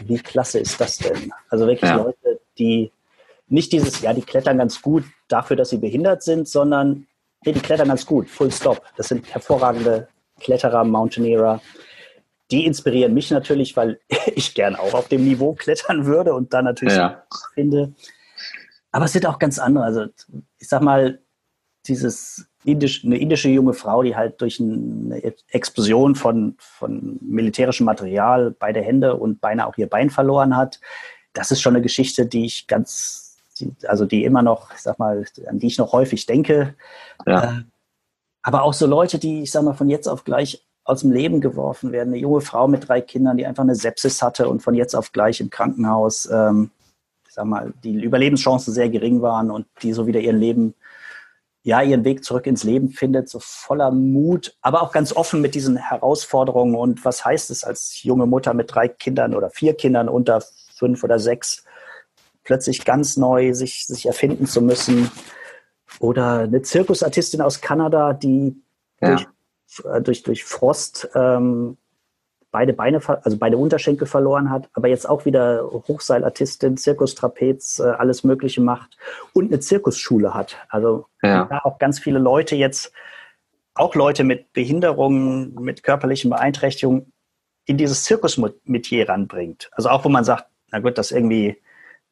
wie 0.00 0.18
klasse 0.18 0.58
ist 0.58 0.80
das 0.80 0.96
denn? 0.96 1.30
Also 1.50 1.66
wirklich 1.66 1.90
ja. 1.90 1.96
Leute, 1.96 2.40
die 2.58 2.90
nicht 3.48 3.70
dieses, 3.72 4.00
ja, 4.00 4.14
die 4.14 4.22
klettern 4.22 4.56
ganz 4.56 4.80
gut 4.80 5.04
dafür, 5.28 5.56
dass 5.56 5.68
sie 5.68 5.76
behindert 5.76 6.22
sind, 6.22 6.48
sondern 6.48 7.06
nee, 7.46 7.52
die 7.52 7.60
klettern 7.60 7.88
ganz 7.88 8.04
gut, 8.04 8.28
full 8.28 8.50
stop. 8.50 8.82
Das 8.96 9.08
sind 9.08 9.32
hervorragende 9.32 10.08
Kletterer, 10.40 10.84
Mountaineerer. 10.84 11.62
Die 12.50 12.66
inspirieren 12.66 13.14
mich 13.14 13.30
natürlich, 13.30 13.76
weil 13.76 14.00
ich 14.34 14.54
gern 14.54 14.76
auch 14.76 14.94
auf 14.94 15.08
dem 15.08 15.24
Niveau 15.24 15.54
klettern 15.54 16.06
würde 16.06 16.34
und 16.34 16.52
dann 16.52 16.64
natürlich 16.64 16.96
ja. 16.96 17.24
finde. 17.54 17.94
Aber 18.92 19.06
es 19.06 19.12
sind 19.12 19.26
auch 19.26 19.38
ganz 19.38 19.58
andere. 19.58 19.84
Also 19.84 20.06
ich 20.58 20.68
sag 20.68 20.82
mal, 20.82 21.20
dieses 21.86 22.48
indisch, 22.64 23.04
eine 23.04 23.18
indische 23.18 23.48
junge 23.48 23.72
Frau, 23.72 24.02
die 24.02 24.16
halt 24.16 24.40
durch 24.40 24.60
eine 24.60 25.22
Explosion 25.50 26.14
von, 26.14 26.56
von 26.58 27.18
militärischem 27.22 27.86
Material 27.86 28.54
beide 28.58 28.80
Hände 28.80 29.16
und 29.16 29.40
beinahe 29.40 29.66
auch 29.66 29.76
ihr 29.78 29.88
Bein 29.88 30.10
verloren 30.10 30.56
hat. 30.56 30.80
Das 31.32 31.50
ist 31.50 31.62
schon 31.62 31.74
eine 31.74 31.82
Geschichte, 31.82 32.26
die 32.26 32.46
ich 32.46 32.66
ganz, 32.66 33.25
also 33.86 34.06
die 34.06 34.24
immer 34.24 34.42
noch, 34.42 34.72
ich 34.74 34.80
sag 34.80 34.98
mal, 34.98 35.24
an 35.46 35.58
die 35.58 35.66
ich 35.66 35.78
noch 35.78 35.92
häufig 35.92 36.26
denke. 36.26 36.74
Ja. 37.26 37.44
Äh, 37.44 37.62
aber 38.42 38.62
auch 38.62 38.74
so 38.74 38.86
Leute, 38.86 39.18
die, 39.18 39.42
ich 39.42 39.50
sag 39.50 39.62
mal, 39.62 39.74
von 39.74 39.90
jetzt 39.90 40.06
auf 40.06 40.24
gleich 40.24 40.64
aus 40.84 41.00
dem 41.00 41.10
Leben 41.10 41.40
geworfen 41.40 41.90
werden. 41.90 42.10
Eine 42.10 42.22
junge 42.22 42.40
Frau 42.40 42.68
mit 42.68 42.88
drei 42.88 43.00
Kindern, 43.00 43.36
die 43.36 43.46
einfach 43.46 43.64
eine 43.64 43.74
Sepsis 43.74 44.22
hatte 44.22 44.48
und 44.48 44.60
von 44.60 44.74
jetzt 44.74 44.94
auf 44.94 45.10
gleich 45.10 45.40
im 45.40 45.50
Krankenhaus 45.50 46.30
ähm, 46.30 46.70
sag 47.36 47.44
mal, 47.44 47.72
die 47.84 47.92
Überlebenschancen 48.02 48.72
sehr 48.72 48.88
gering 48.88 49.22
waren 49.22 49.50
und 49.50 49.66
die 49.82 49.92
so 49.92 50.06
wieder 50.06 50.20
ihren 50.20 50.40
Leben, 50.40 50.74
ja, 51.62 51.82
ihren 51.82 52.04
Weg 52.04 52.24
zurück 52.24 52.46
ins 52.46 52.64
Leben 52.64 52.88
findet, 52.88 53.28
so 53.28 53.38
voller 53.40 53.90
Mut, 53.90 54.56
aber 54.62 54.82
auch 54.82 54.90
ganz 54.90 55.14
offen 55.14 55.42
mit 55.42 55.54
diesen 55.54 55.76
Herausforderungen 55.76 56.74
und 56.74 57.04
was 57.04 57.24
heißt 57.24 57.50
es 57.50 57.62
als 57.62 58.02
junge 58.02 58.26
Mutter 58.26 58.54
mit 58.54 58.74
drei 58.74 58.88
Kindern 58.88 59.34
oder 59.34 59.50
vier 59.50 59.74
Kindern 59.74 60.08
unter 60.08 60.42
fünf 60.74 61.04
oder 61.04 61.18
sechs, 61.18 61.64
plötzlich 62.46 62.84
ganz 62.84 63.16
neu 63.16 63.52
sich, 63.52 63.86
sich 63.86 64.06
erfinden 64.06 64.46
zu 64.46 64.62
müssen. 64.62 65.10
Oder 65.98 66.40
eine 66.40 66.62
Zirkusartistin 66.62 67.42
aus 67.42 67.60
Kanada, 67.60 68.12
die 68.12 68.62
ja. 69.00 69.08
durch, 69.08 69.26
äh, 69.84 70.00
durch, 70.00 70.22
durch 70.22 70.44
Frost 70.44 71.08
ähm, 71.14 71.76
beide 72.50 72.72
Beine, 72.72 73.00
also 73.22 73.36
beide 73.36 73.58
Unterschenkel 73.58 74.06
verloren 74.06 74.48
hat, 74.48 74.70
aber 74.72 74.88
jetzt 74.88 75.06
auch 75.06 75.26
wieder 75.26 75.62
Hochseilartistin, 75.70 76.76
Zirkustrapez, 76.76 77.80
äh, 77.80 77.82
alles 77.82 78.24
Mögliche 78.24 78.62
macht 78.62 78.96
und 79.34 79.46
eine 79.46 79.60
Zirkusschule 79.60 80.32
hat. 80.32 80.56
Also 80.68 81.06
ja. 81.22 81.44
da 81.44 81.60
auch 81.64 81.78
ganz 81.78 81.98
viele 81.98 82.18
Leute 82.18 82.56
jetzt, 82.56 82.92
auch 83.74 83.94
Leute 83.94 84.24
mit 84.24 84.54
Behinderungen, 84.54 85.54
mit 85.56 85.82
körperlichen 85.82 86.30
Beeinträchtigungen, 86.30 87.12
in 87.66 87.76
dieses 87.76 88.04
Zirkusmetier 88.04 89.08
ranbringt. 89.08 89.68
Also 89.72 89.90
auch 89.90 90.04
wo 90.04 90.08
man 90.08 90.24
sagt, 90.24 90.46
na 90.70 90.78
gut, 90.78 90.96
dass 90.96 91.10
irgendwie 91.10 91.60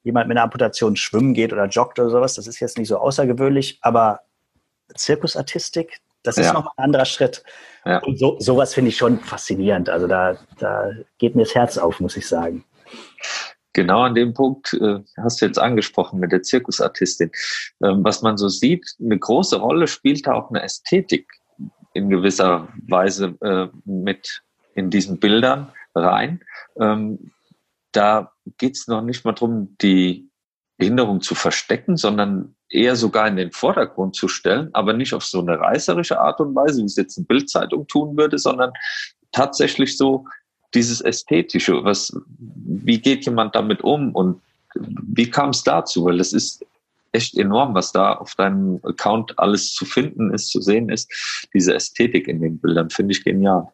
jemand 0.04 0.28
mit 0.28 0.36
einer 0.36 0.44
Amputation 0.44 0.96
schwimmen 0.96 1.34
geht 1.34 1.52
oder 1.52 1.66
joggt 1.66 1.98
oder 1.98 2.10
sowas, 2.10 2.34
das 2.34 2.46
ist 2.46 2.60
jetzt 2.60 2.78
nicht 2.78 2.88
so 2.88 2.98
außergewöhnlich, 2.98 3.78
aber 3.80 4.20
Zirkusartistik, 4.94 6.00
das 6.22 6.38
ist 6.38 6.46
ja. 6.46 6.52
noch 6.52 6.66
ein 6.76 6.84
anderer 6.84 7.04
Schritt. 7.04 7.42
Ja. 7.84 7.98
Und 7.98 8.18
so, 8.18 8.36
sowas 8.38 8.72
finde 8.72 8.90
ich 8.90 8.96
schon 8.96 9.18
faszinierend. 9.20 9.88
Also 9.88 10.06
da, 10.06 10.36
da 10.58 10.90
geht 11.18 11.34
mir 11.34 11.42
das 11.42 11.54
Herz 11.54 11.76
auf, 11.76 12.00
muss 12.00 12.16
ich 12.16 12.26
sagen. 12.26 12.64
Genau 13.72 14.02
an 14.02 14.14
dem 14.14 14.32
Punkt 14.32 14.72
äh, 14.74 15.00
hast 15.16 15.42
du 15.42 15.46
jetzt 15.46 15.58
angesprochen 15.58 16.20
mit 16.20 16.32
der 16.32 16.42
Zirkusartistin. 16.42 17.30
Ähm, 17.82 18.04
was 18.04 18.22
man 18.22 18.36
so 18.36 18.48
sieht, 18.48 18.94
eine 19.00 19.18
große 19.18 19.58
Rolle 19.58 19.88
spielt 19.88 20.26
da 20.26 20.34
auch 20.34 20.50
eine 20.50 20.62
Ästhetik 20.62 21.26
in 21.92 22.08
gewisser 22.08 22.68
Weise 22.86 23.34
äh, 23.40 23.66
mit 23.84 24.42
in 24.74 24.90
diesen 24.90 25.18
Bildern 25.18 25.72
rein. 25.94 26.40
Ähm, 26.78 27.32
da 27.96 28.32
geht 28.58 28.76
es 28.76 28.88
noch 28.88 29.02
nicht 29.02 29.24
mal 29.24 29.32
darum, 29.32 29.76
die 29.80 30.28
Behinderung 30.76 31.20
zu 31.20 31.34
verstecken, 31.34 31.96
sondern 31.96 32.54
eher 32.68 32.96
sogar 32.96 33.28
in 33.28 33.36
den 33.36 33.52
Vordergrund 33.52 34.16
zu 34.16 34.28
stellen, 34.28 34.70
aber 34.72 34.92
nicht 34.92 35.14
auf 35.14 35.24
so 35.24 35.40
eine 35.40 35.58
reißerische 35.58 36.18
Art 36.18 36.40
und 36.40 36.54
Weise, 36.54 36.82
wie 36.82 36.86
es 36.86 36.96
jetzt 36.96 37.16
eine 37.16 37.26
Bildzeitung 37.26 37.86
tun 37.86 38.16
würde, 38.16 38.38
sondern 38.38 38.72
tatsächlich 39.30 39.96
so 39.96 40.26
dieses 40.74 41.00
Ästhetische, 41.00 41.84
was, 41.84 42.12
wie 42.36 43.00
geht 43.00 43.24
jemand 43.26 43.54
damit 43.54 43.82
um 43.82 44.12
und 44.14 44.42
wie 44.74 45.30
kam 45.30 45.50
es 45.50 45.62
dazu? 45.62 46.04
Weil 46.04 46.18
es 46.18 46.32
ist 46.32 46.64
echt 47.12 47.38
enorm, 47.38 47.74
was 47.74 47.92
da 47.92 48.14
auf 48.14 48.34
deinem 48.34 48.80
Account 48.82 49.38
alles 49.38 49.72
zu 49.72 49.84
finden 49.84 50.34
ist, 50.34 50.50
zu 50.50 50.60
sehen 50.60 50.88
ist. 50.88 51.48
Diese 51.54 51.74
Ästhetik 51.74 52.26
in 52.26 52.40
den 52.40 52.58
Bildern 52.58 52.90
finde 52.90 53.12
ich 53.12 53.22
genial. 53.22 53.68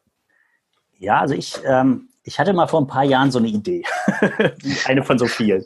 Ja, 0.98 1.20
also 1.20 1.34
ich, 1.34 1.58
ähm, 1.64 2.09
ich 2.22 2.38
hatte 2.38 2.52
mal 2.52 2.66
vor 2.66 2.80
ein 2.80 2.86
paar 2.86 3.04
Jahren 3.04 3.30
so 3.30 3.38
eine 3.38 3.48
Idee. 3.48 3.82
eine 4.84 5.02
von 5.02 5.18
so 5.18 5.26
vielen. 5.26 5.64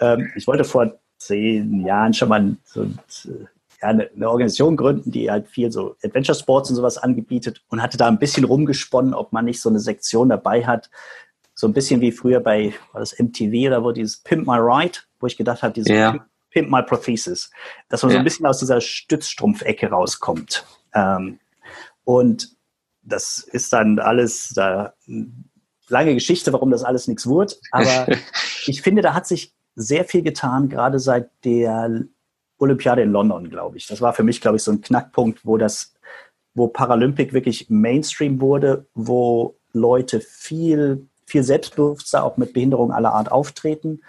Ähm, 0.00 0.30
ich 0.36 0.46
wollte 0.46 0.64
vor 0.64 0.98
zehn 1.18 1.84
Jahren 1.84 2.14
schon 2.14 2.28
mal 2.28 2.56
so, 2.64 2.84
ja, 2.84 3.88
eine, 3.88 4.10
eine, 4.14 4.28
Organisation 4.28 4.76
gründen, 4.76 5.10
die 5.10 5.30
halt 5.30 5.48
viel 5.48 5.70
so 5.72 5.96
Adventure 6.02 6.38
Sports 6.38 6.70
und 6.70 6.76
sowas 6.76 6.98
angebietet 6.98 7.62
und 7.68 7.82
hatte 7.82 7.98
da 7.98 8.06
ein 8.06 8.18
bisschen 8.18 8.44
rumgesponnen, 8.44 9.14
ob 9.14 9.32
man 9.32 9.44
nicht 9.44 9.60
so 9.60 9.68
eine 9.68 9.80
Sektion 9.80 10.28
dabei 10.28 10.66
hat. 10.66 10.90
So 11.54 11.66
ein 11.66 11.72
bisschen 11.72 12.00
wie 12.00 12.12
früher 12.12 12.40
bei, 12.40 12.72
war 12.92 13.00
das 13.00 13.18
MTV 13.18 13.66
oder 13.66 13.82
wo 13.82 13.90
dieses 13.90 14.18
Pimp 14.18 14.46
My 14.46 14.58
Ride, 14.58 14.98
wo 15.18 15.26
ich 15.26 15.36
gedacht 15.36 15.62
habe, 15.62 15.74
dieses 15.74 15.90
ja. 15.90 16.24
Pimp 16.50 16.70
My 16.70 16.82
Prothesis, 16.82 17.50
dass 17.88 18.02
man 18.02 18.10
ja. 18.10 18.14
so 18.14 18.18
ein 18.20 18.24
bisschen 18.24 18.46
aus 18.46 18.58
dieser 18.58 18.80
Stützstrumpfecke 18.80 19.90
rauskommt. 19.90 20.64
Ähm, 20.94 21.40
und 22.04 22.56
das 23.02 23.38
ist 23.38 23.72
dann 23.72 23.98
alles 23.98 24.52
da 24.54 24.94
lange 25.88 26.14
Geschichte, 26.14 26.52
warum 26.52 26.70
das 26.70 26.84
alles 26.84 27.08
nichts 27.08 27.26
wurde. 27.26 27.54
Aber 27.70 28.08
ich 28.66 28.82
finde, 28.82 29.02
da 29.02 29.14
hat 29.14 29.26
sich 29.26 29.54
sehr 29.74 30.04
viel 30.04 30.22
getan, 30.22 30.68
gerade 30.68 30.98
seit 30.98 31.30
der 31.44 32.04
Olympiade 32.58 33.02
in 33.02 33.12
London, 33.12 33.48
glaube 33.48 33.76
ich. 33.76 33.86
Das 33.86 34.00
war 34.00 34.12
für 34.12 34.24
mich, 34.24 34.40
glaube 34.40 34.56
ich, 34.56 34.62
so 34.62 34.72
ein 34.72 34.80
Knackpunkt, 34.80 35.44
wo 35.44 35.56
das, 35.56 35.94
wo 36.54 36.66
Paralympic 36.68 37.32
wirklich 37.32 37.70
Mainstream 37.70 38.40
wurde, 38.40 38.86
wo 38.94 39.56
Leute 39.72 40.20
viel, 40.20 41.06
viel 41.26 41.44
selbstbewusster 41.44 42.24
auch 42.24 42.36
mit 42.36 42.52
Behinderungen 42.52 42.92
aller 42.92 43.12
Art 43.12 43.30
auftreten 43.30 44.00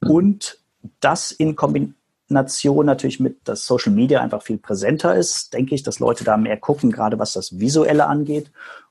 und 0.00 0.58
das 1.00 1.32
in 1.32 1.56
Kombination 1.56 2.86
natürlich 2.86 3.18
mit, 3.18 3.48
dass 3.48 3.66
Social 3.66 3.92
Media 3.92 4.20
einfach 4.20 4.42
viel 4.42 4.58
präsenter 4.58 5.16
ist, 5.16 5.52
denke 5.52 5.74
ich, 5.74 5.82
dass 5.82 5.98
Leute 5.98 6.24
da 6.24 6.36
mehr 6.36 6.56
gucken, 6.56 6.92
gerade 6.92 7.18
was 7.18 7.32
das 7.32 7.58
Visuelle 7.58 8.06
angeht. 8.06 8.50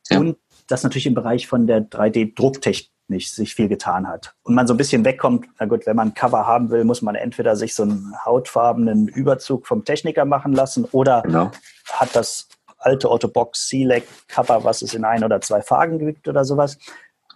Ja. 0.10 0.20
Und 0.20 0.38
das 0.68 0.84
natürlich 0.84 1.06
im 1.06 1.14
Bereich 1.14 1.48
von 1.48 1.68
der 1.68 1.90
3D-Drucktechnik 1.90 2.92
nicht 3.08 3.34
sich 3.34 3.54
viel 3.54 3.68
getan 3.68 4.08
hat. 4.08 4.34
Und 4.44 4.56
man 4.56 4.68
so 4.68 4.74
ein 4.74 4.78
bisschen 4.78 5.06
wegkommt, 5.06 5.48
na 5.60 5.66
gut, 5.66 5.86
wenn 5.86 5.96
man 5.96 6.10
ein 6.10 6.14
Cover 6.14 6.48
haben 6.48 6.70
will, 6.72 6.84
muss 6.84 7.02
man 7.02 7.16
entweder 7.16 7.56
sich 7.56 7.76
so 7.76 7.84
einen 7.84 8.16
hautfarbenen 8.26 9.08
Überzug 9.08 9.68
vom 9.68 9.86
Techniker 9.86 10.26
machen 10.26 10.54
lassen 10.54 10.86
oder 10.86 11.22
genau. 11.22 11.52
hat 11.92 12.16
das 12.16 12.48
alte 12.80 13.10
Autobox 13.10 13.68
Select 13.68 14.28
Cover, 14.28 14.64
was 14.64 14.82
es 14.82 14.94
in 14.94 15.06
ein 15.06 15.24
oder 15.24 15.42
zwei 15.42 15.62
Farben 15.62 16.00
gibt 16.00 16.28
oder 16.28 16.46
sowas, 16.46 16.78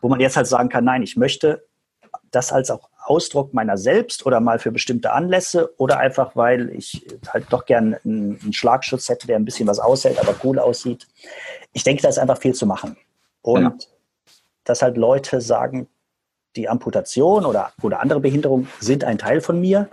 wo 0.02 0.10
man 0.10 0.20
jetzt 0.20 0.38
halt 0.38 0.48
sagen 0.48 0.70
kann, 0.70 0.86
nein, 0.86 1.04
ich 1.04 1.18
möchte 1.18 1.64
das 2.32 2.52
als 2.52 2.72
auch 2.72 2.90
Ausdruck 3.04 3.54
meiner 3.54 3.78
selbst 3.78 4.26
oder 4.26 4.40
mal 4.40 4.60
für 4.60 4.72
bestimmte 4.72 5.12
Anlässe 5.12 5.74
oder 5.78 5.98
einfach, 5.98 6.36
weil 6.36 6.70
ich 6.70 7.08
halt 7.28 7.46
doch 7.50 7.66
gern 7.66 7.96
einen, 8.06 8.40
einen 8.42 8.54
Schlagschutz 8.54 9.10
hätte, 9.10 9.26
der 9.26 9.38
ein 9.38 9.46
bisschen 9.46 9.68
was 9.68 9.80
aushält, 9.80 10.20
aber 10.20 10.36
cool 10.44 10.60
aussieht. 10.60 11.08
Ich 11.74 11.84
denke, 11.84 12.04
da 12.04 12.10
ist 12.10 12.20
einfach 12.20 12.38
viel 12.38 12.54
zu 12.54 12.68
machen. 12.68 12.98
Und 13.42 13.64
ja 13.64 13.74
dass 14.70 14.84
halt 14.84 14.98
Leute 14.98 15.42
sagen, 15.42 15.88
die 16.56 16.70
Amputation 16.70 17.46
oder, 17.46 17.74
oder 17.82 18.02
andere 18.02 18.20
Behinderungen 18.20 18.70
sind 18.80 19.04
ein 19.04 19.18
Teil 19.18 19.42
von 19.42 19.60
mir 19.60 19.90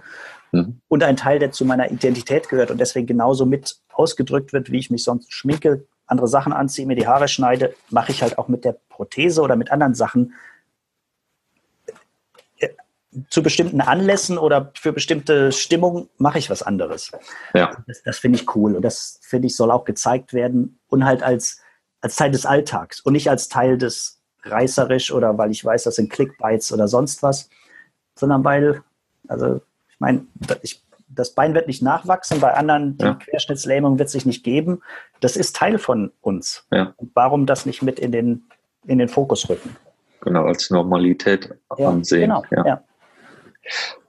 mhm. 0.52 0.80
und 0.88 1.02
ein 1.02 1.16
Teil, 1.16 1.38
der 1.38 1.50
zu 1.50 1.64
meiner 1.64 1.90
Identität 1.90 2.48
gehört 2.48 2.70
und 2.70 2.78
deswegen 2.78 3.06
genauso 3.06 3.46
mit 3.46 3.78
ausgedrückt 3.92 4.52
wird, 4.52 4.70
wie 4.70 4.78
ich 4.78 4.90
mich 4.90 5.02
sonst 5.02 5.32
schminke, 5.32 5.87
andere 6.06 6.28
Sachen 6.28 6.52
anziehe, 6.52 6.87
mir 6.87 6.94
die 6.94 7.06
Haare 7.06 7.26
schneide, 7.26 7.74
mache 7.90 8.12
ich 8.12 8.22
halt 8.22 8.38
auch 8.38 8.48
mit 8.48 8.64
der 8.64 8.76
Prothese 8.90 9.40
oder 9.40 9.56
mit 9.56 9.72
anderen 9.72 9.94
Sachen 9.94 10.35
äh, 12.59 12.68
zu 13.30 13.42
bestimmten 13.42 13.80
Anlässen 13.80 14.37
oder 14.38 14.72
für 14.74 14.92
bestimmte 14.92 15.52
Stimmungen 15.52 16.09
mache 16.18 16.38
ich 16.38 16.50
was 16.50 16.62
anderes. 16.62 17.12
Ja. 17.54 17.82
Das, 17.87 18.02
das 18.02 18.18
finde 18.18 18.38
ich 18.38 18.54
cool 18.54 18.76
und 18.76 18.82
das 18.82 19.18
finde 19.22 19.46
ich 19.46 19.56
soll 19.56 19.70
auch 19.70 19.85
gezeigt 19.85 20.32
werden 20.32 20.78
und 20.88 21.04
halt 21.04 21.22
als, 21.22 21.62
als 22.07 22.14
Teil 22.14 22.31
des 22.31 22.47
Alltags 22.47 23.01
und 23.01 23.14
nicht 23.14 23.29
als 23.29 23.49
Teil 23.49 23.79
des 23.79 24.21
reißerisch 24.45 25.12
oder 25.12 25.37
weil 25.38 25.51
ich 25.51 25.64
weiß, 25.64 25.83
das 25.83 25.97
sind 25.97 26.09
Clickbites 26.09 26.73
oder 26.73 26.87
sonst 26.87 27.25
was, 27.25 27.51
sondern 28.14 28.45
weil, 28.45 28.83
also 29.27 29.61
ich 29.88 29.99
meine, 29.99 30.25
ich, 30.62 30.85
das 31.09 31.35
Bein 31.35 31.53
wird 31.55 31.66
nicht 31.66 31.83
nachwachsen, 31.83 32.38
bei 32.40 32.55
anderen 32.55 32.97
die 32.97 33.05
ja. 33.05 33.14
Querschnittslähmung 33.14 33.99
wird 33.99 34.09
sich 34.09 34.25
nicht 34.25 34.45
geben. 34.45 34.83
Das 35.19 35.37
ist 35.37 35.57
Teil 35.57 35.79
von 35.79 36.12
uns. 36.21 36.64
Ja. 36.71 36.95
Und 36.97 37.11
warum 37.14 37.45
das 37.45 37.66
nicht 37.66 37.83
mit 37.83 37.99
in 37.99 38.12
den, 38.12 38.45
in 38.87 38.99
den 38.99 39.09
Fokus 39.09 39.49
rücken? 39.49 39.77
Genau, 40.21 40.45
als 40.45 40.71
Normalität 40.71 41.57
ja, 41.77 41.88
ansehen. 41.88 42.31
Genau, 42.31 42.45
ja. 42.64 42.85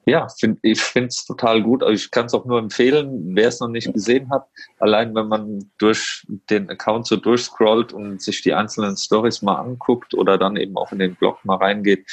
Ja, 0.08 0.30
find, 0.30 0.58
ich 0.62 0.82
finde 0.82 1.10
es 1.10 1.26
total 1.26 1.62
gut. 1.62 1.84
Also 1.84 1.94
ich 1.94 2.12
kann 2.12 2.28
es 2.28 2.34
auch 2.34 2.46
nur 2.46 2.60
empfehlen, 2.60 3.36
wer 3.36 3.50
es 3.50 3.60
noch 3.60 3.68
nicht 3.68 3.92
gesehen 3.94 4.32
hat. 4.32 4.48
Allein 4.80 5.14
wenn 5.14 5.28
man 5.28 5.70
durch 5.80 6.26
den 6.50 6.70
Account 6.70 7.08
so 7.08 7.18
durchscrollt 7.18 7.92
und 7.92 8.22
sich 8.22 8.42
die 8.42 8.54
einzelnen 8.54 8.96
Stories 8.96 9.42
mal 9.42 9.56
anguckt 9.56 10.14
oder 10.14 10.38
dann 10.38 10.56
eben 10.56 10.78
auch 10.78 10.94
in 10.94 11.00
den 11.00 11.16
Blog 11.16 11.44
mal 11.44 11.58
reingeht, 11.58 12.10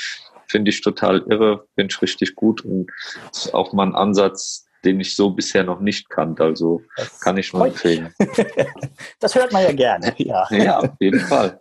finde 0.48 0.70
ich 0.70 0.80
total 0.80 1.20
irre, 1.28 1.68
finde 1.76 1.94
ich 1.94 2.02
richtig 2.02 2.34
gut 2.34 2.64
und 2.64 2.90
ist 3.30 3.54
auch 3.54 3.72
mal 3.72 3.86
ein 3.86 3.94
Ansatz, 3.94 4.66
den 4.84 4.98
ich 4.98 5.14
so 5.14 5.30
bisher 5.30 5.62
noch 5.62 5.78
nicht 5.78 6.10
kannte. 6.10 6.42
Also 6.42 6.82
das 6.96 7.20
kann 7.20 7.36
ich 7.36 7.52
nur 7.52 7.64
empfehlen. 7.64 8.12
das 9.20 9.36
hört 9.36 9.52
man 9.52 9.62
ja 9.62 9.72
gerne. 9.72 10.12
Ja, 10.18 10.48
ja 10.50 10.78
auf 10.80 10.96
jeden 10.98 11.20
Fall. 11.20 11.60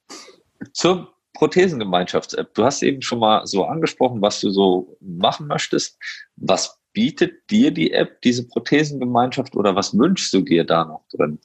Zur 0.74 1.13
Prothesengemeinschafts-App. 1.34 2.54
Du 2.54 2.64
hast 2.64 2.82
eben 2.82 3.02
schon 3.02 3.18
mal 3.18 3.46
so 3.46 3.64
angesprochen, 3.64 4.22
was 4.22 4.40
du 4.40 4.50
so 4.50 4.96
machen 5.00 5.46
möchtest. 5.46 5.98
Was 6.36 6.78
bietet 6.92 7.50
dir 7.50 7.70
die 7.72 7.92
App, 7.92 8.22
diese 8.22 8.46
Prothesengemeinschaft, 8.46 9.54
oder 9.56 9.74
was 9.76 9.98
wünschst 9.98 10.32
du 10.32 10.40
dir 10.40 10.64
da 10.64 10.84
noch 10.84 11.04
drin? 11.10 11.38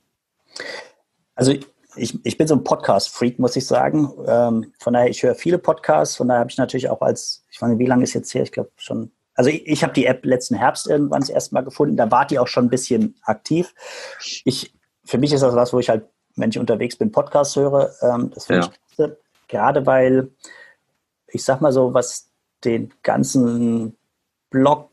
Also 1.35 1.53
ich, 1.95 2.19
ich 2.23 2.37
bin 2.37 2.47
so 2.47 2.55
ein 2.55 2.63
Podcast-Freak, 2.63 3.39
muss 3.39 3.55
ich 3.55 3.65
sagen. 3.65 4.11
Ähm, 4.27 4.73
von 4.79 4.93
daher, 4.93 5.09
ich 5.09 5.23
höre 5.23 5.35
viele 5.35 5.57
Podcasts. 5.57 6.15
Von 6.15 6.27
daher 6.27 6.41
habe 6.41 6.51
ich 6.51 6.57
natürlich 6.57 6.89
auch 6.89 7.01
als, 7.01 7.43
ich 7.51 7.59
meine, 7.59 7.79
wie 7.79 7.85
lange 7.85 8.03
ist 8.03 8.13
jetzt 8.13 8.33
her? 8.33 8.43
Ich 8.43 8.51
glaube 8.51 8.71
schon. 8.77 9.11
Also 9.33 9.49
ich, 9.49 9.65
ich 9.65 9.83
habe 9.83 9.93
die 9.93 10.05
App 10.05 10.23
letzten 10.23 10.55
Herbst 10.55 10.87
irgendwann 10.87 11.21
das 11.21 11.29
erste 11.29 11.55
Mal 11.55 11.63
gefunden. 11.63 11.97
Da 11.97 12.11
war 12.11 12.27
die 12.27 12.37
auch 12.37 12.47
schon 12.47 12.65
ein 12.65 12.69
bisschen 12.69 13.15
aktiv. 13.23 13.73
Ich, 14.43 14.73
für 15.03 15.17
mich 15.17 15.33
ist 15.33 15.41
das 15.41 15.55
was, 15.55 15.73
wo 15.73 15.79
ich 15.79 15.89
halt, 15.89 16.05
wenn 16.35 16.51
ich 16.51 16.59
unterwegs 16.59 16.95
bin, 16.95 17.11
Podcasts 17.11 17.55
höre. 17.55 17.91
Ähm, 18.01 18.31
das 18.35 18.45
finde 18.45 18.67
ja. 18.67 18.71
ich 18.97 19.13
Gerade 19.49 19.85
weil, 19.85 20.29
ich 21.27 21.43
sag 21.43 21.59
mal 21.59 21.73
so, 21.73 21.93
was 21.93 22.29
den 22.63 22.93
ganzen 23.03 23.97
Blog, 24.49 24.89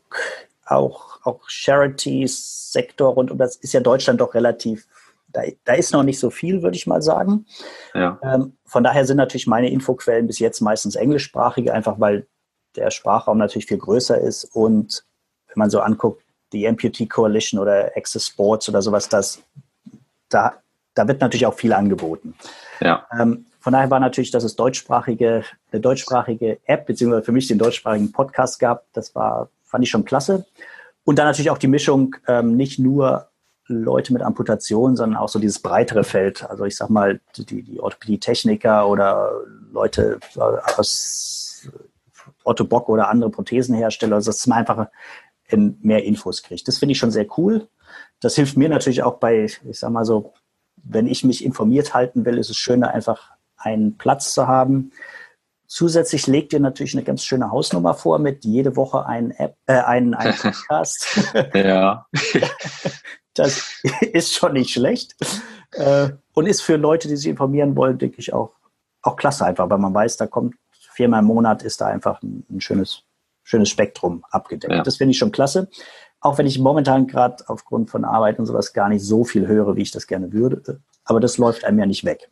auch, 0.65 1.25
auch 1.25 1.47
Charities-Sektor 1.47 3.13
rund 3.13 3.31
um 3.31 3.37
das 3.37 3.55
ist 3.55 3.73
ja 3.73 3.79
Deutschland 3.79 4.19
doch 4.19 4.33
relativ, 4.33 4.85
da, 5.29 5.43
da 5.63 5.73
ist 5.73 5.93
noch 5.93 6.03
nicht 6.03 6.19
so 6.19 6.29
viel, 6.29 6.61
würde 6.61 6.75
ich 6.75 6.87
mal 6.87 7.01
sagen. 7.01 7.45
Ja. 7.93 8.19
Ähm, 8.21 8.57
von 8.65 8.83
daher 8.83 9.05
sind 9.05 9.17
natürlich 9.17 9.47
meine 9.47 9.69
Infoquellen 9.69 10.27
bis 10.27 10.39
jetzt 10.39 10.59
meistens 10.59 10.95
englischsprachige, 10.95 11.73
einfach 11.73 11.99
weil 11.99 12.27
der 12.75 12.91
Sprachraum 12.91 13.37
natürlich 13.37 13.67
viel 13.67 13.77
größer 13.77 14.19
ist 14.19 14.43
und 14.43 15.05
wenn 15.47 15.59
man 15.59 15.69
so 15.69 15.79
anguckt, 15.79 16.23
die 16.53 16.67
Amputee 16.67 17.07
Coalition 17.07 17.59
oder 17.59 17.91
Access 17.95 18.27
Sports 18.27 18.69
oder 18.69 18.81
sowas, 18.81 19.09
das, 19.09 19.41
da, 20.29 20.53
da 20.93 21.07
wird 21.07 21.21
natürlich 21.21 21.45
auch 21.45 21.53
viel 21.53 21.73
angeboten. 21.73 22.35
Ja. 22.79 23.05
Ähm, 23.17 23.45
von 23.67 23.73
daher 23.73 23.91
war 23.91 23.99
natürlich, 23.99 24.31
dass 24.31 24.45
es 24.45 24.55
deutschsprachige, 24.55 25.43
eine 25.73 25.81
deutschsprachige 25.81 26.57
App, 26.67 26.85
beziehungsweise 26.85 27.25
für 27.25 27.33
mich 27.33 27.49
den 27.49 27.57
deutschsprachigen 27.57 28.13
Podcast 28.13 28.59
gab, 28.59 28.85
das 28.93 29.13
war, 29.13 29.49
fand 29.65 29.83
ich 29.83 29.89
schon 29.89 30.05
klasse. 30.05 30.45
Und 31.03 31.19
dann 31.19 31.25
natürlich 31.25 31.49
auch 31.49 31.57
die 31.57 31.67
Mischung, 31.67 32.15
ähm, 32.29 32.55
nicht 32.55 32.79
nur 32.79 33.27
Leute 33.65 34.13
mit 34.13 34.21
Amputation, 34.21 34.95
sondern 34.95 35.19
auch 35.19 35.27
so 35.27 35.37
dieses 35.37 35.59
breitere 35.59 36.05
Feld. 36.05 36.49
Also 36.49 36.63
ich 36.63 36.77
sag 36.77 36.89
mal, 36.89 37.19
die, 37.35 37.61
die 37.61 37.81
Orthopädie-Techniker 37.81 38.87
oder 38.87 39.31
Leute 39.73 40.21
aus 40.77 41.67
Otto 42.45 42.63
Bock 42.63 42.87
oder 42.87 43.09
andere 43.09 43.31
Prothesenhersteller, 43.31 44.15
also 44.15 44.31
dass 44.31 44.47
man 44.47 44.59
einfach 44.59 44.87
mehr 45.51 46.05
Infos 46.05 46.41
kriegt. 46.41 46.69
Das 46.69 46.77
finde 46.77 46.93
ich 46.93 46.99
schon 46.99 47.11
sehr 47.11 47.27
cool. 47.37 47.67
Das 48.21 48.35
hilft 48.35 48.55
mir 48.55 48.69
natürlich 48.69 49.03
auch 49.03 49.15
bei, 49.15 49.43
ich 49.43 49.59
sag 49.73 49.89
mal 49.89 50.05
so, 50.05 50.31
wenn 50.77 51.07
ich 51.07 51.25
mich 51.25 51.43
informiert 51.43 51.93
halten 51.93 52.23
will, 52.23 52.37
ist 52.37 52.49
es 52.49 52.55
schöner, 52.55 52.91
einfach 52.91 53.35
einen 53.57 53.97
Platz 53.97 54.33
zu 54.33 54.47
haben. 54.47 54.91
Zusätzlich 55.67 56.27
legt 56.27 56.53
ihr 56.53 56.59
natürlich 56.59 56.93
eine 56.93 57.03
ganz 57.03 57.23
schöne 57.23 57.51
Hausnummer 57.51 57.93
vor 57.93 58.19
mit 58.19 58.45
jede 58.45 58.75
Woche 58.75 59.05
einen 59.05 59.31
App, 59.31 59.57
äh, 59.65 59.73
einen, 59.73 60.13
einen 60.13 60.37
Podcast. 60.41 61.07
ja. 61.53 62.05
Das 63.33 63.83
ist 64.01 64.33
schon 64.33 64.53
nicht 64.53 64.71
schlecht. 64.71 65.15
Äh, 65.73 66.09
und 66.33 66.47
ist 66.47 66.63
für 66.63 66.75
Leute, 66.75 67.07
die 67.07 67.15
sich 67.15 67.27
informieren 67.27 67.75
wollen, 67.75 67.99
denke 67.99 68.17
ich 68.17 68.33
auch, 68.33 68.55
auch 69.03 69.15
klasse 69.15 69.45
einfach, 69.45 69.69
weil 69.69 69.77
man 69.77 69.93
weiß, 69.93 70.17
da 70.17 70.25
kommt 70.25 70.55
viermal 70.97 71.19
im 71.21 71.27
Monat 71.27 71.61
ist 71.61 71.79
da 71.79 71.85
einfach 71.87 72.21
ein, 72.23 72.45
ein 72.49 72.59
schönes, 72.59 73.03
schönes 73.43 73.69
Spektrum 73.69 74.25
abgedeckt. 74.31 74.73
Ja. 74.73 74.81
Das 74.81 74.97
finde 74.97 75.11
ich 75.11 75.19
schon 75.19 75.31
klasse. 75.31 75.69
Auch 76.19 76.39
wenn 76.39 76.47
ich 76.47 76.57
momentan 76.57 77.05
gerade 77.05 77.43
aufgrund 77.47 77.91
von 77.91 78.03
Arbeit 78.03 78.39
und 78.39 78.47
sowas 78.47 78.73
gar 78.73 78.89
nicht 78.89 79.03
so 79.03 79.23
viel 79.23 79.47
höre, 79.47 79.75
wie 79.75 79.83
ich 79.83 79.91
das 79.91 80.07
gerne 80.07 80.33
würde. 80.33 80.81
Aber 81.05 81.19
das 81.19 81.37
läuft 81.37 81.63
einem 81.63 81.77
ja 81.77 81.85
nicht 81.85 82.03
weg. 82.03 82.27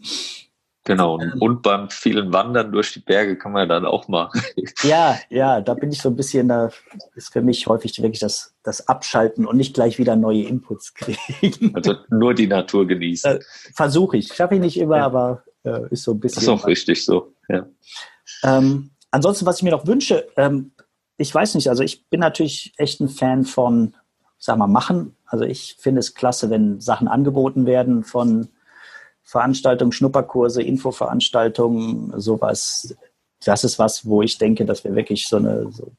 Genau. 0.86 1.20
Ähm. 1.20 1.34
Und 1.40 1.64
beim 1.64 1.90
vielen 1.90 2.32
Wandern 2.32 2.72
durch 2.72 2.94
die 2.94 3.00
Berge 3.00 3.38
kann 3.38 3.52
man 3.52 3.68
dann 3.68 3.86
auch 3.86 4.08
machen. 4.08 4.42
Ja, 4.84 5.18
ja, 5.30 5.62
da 5.62 5.74
bin 5.74 5.92
ich 5.92 6.00
so 6.00 6.10
ein 6.10 6.16
bisschen, 6.16 6.48
da 6.48 6.70
ist 7.16 7.34
für 7.34 7.42
mich 7.42 7.66
häufig 7.66 8.00
wirklich 8.02 8.20
das, 8.20 8.54
das 8.62 8.88
Abschalten 8.88 9.46
und 9.48 9.58
nicht 9.58 9.74
gleich 9.74 9.98
wieder 9.98 10.16
neue 10.16 10.44
Inputs 10.44 10.94
kriegen. 10.96 11.74
Also 11.74 11.96
nur 12.10 12.34
die 12.34 12.46
Natur 12.46 12.86
genießen. 12.86 13.38
Äh, 13.38 13.40
Versuche 13.74 14.18
ich. 14.18 14.32
Schaffe 14.32 14.56
ich 14.56 14.62
nicht 14.62 14.78
immer, 14.78 14.98
ja. 14.98 15.06
aber 15.06 15.44
äh, 15.64 15.90
ist 15.90 16.04
so 16.04 16.12
ein 16.12 16.20
bisschen. 16.20 16.36
Das 16.36 16.44
ist 16.44 16.50
auch 16.50 16.68
richtig 16.68 17.04
so, 17.04 17.34
ja. 17.50 17.66
Ähm, 18.44 18.92
ansonsten, 19.12 19.46
was 19.46 19.58
ich 19.58 19.64
mir 19.64 19.72
noch 19.72 19.88
wünsche, 19.88 20.28
ähm, 20.38 20.72
ich 21.18 21.34
weiß 21.34 21.56
nicht, 21.56 21.70
also 21.70 21.82
ich 21.82 22.08
bin 22.10 22.20
natürlich 22.20 22.74
echt 22.78 23.00
ein 23.00 23.10
Fan 23.10 23.46
von, 23.46 23.96
sag 24.38 24.58
mal, 24.58 24.68
machen. 24.68 25.16
Also 25.26 25.46
ich 25.46 25.78
finde 25.80 26.00
es 26.00 26.14
klasse, 26.14 26.50
wenn 26.50 26.80
Sachen 26.80 27.08
angeboten 27.08 27.66
werden 27.66 28.04
von 28.04 28.50
Veranstaltungen, 29.26 29.92
Schnupperkurse, 29.92 30.62
Infoveranstaltungen, 30.62 32.14
sowas. 32.20 32.96
Das 33.44 33.64
ist 33.64 33.80
was, 33.80 34.06
wo 34.06 34.22
ich 34.22 34.38
denke, 34.38 34.66
dass 34.66 34.84
wir 34.84 34.96
wirklich 34.96 35.28
so 35.28 35.38
eine, 35.38 35.72
so, 35.72 35.92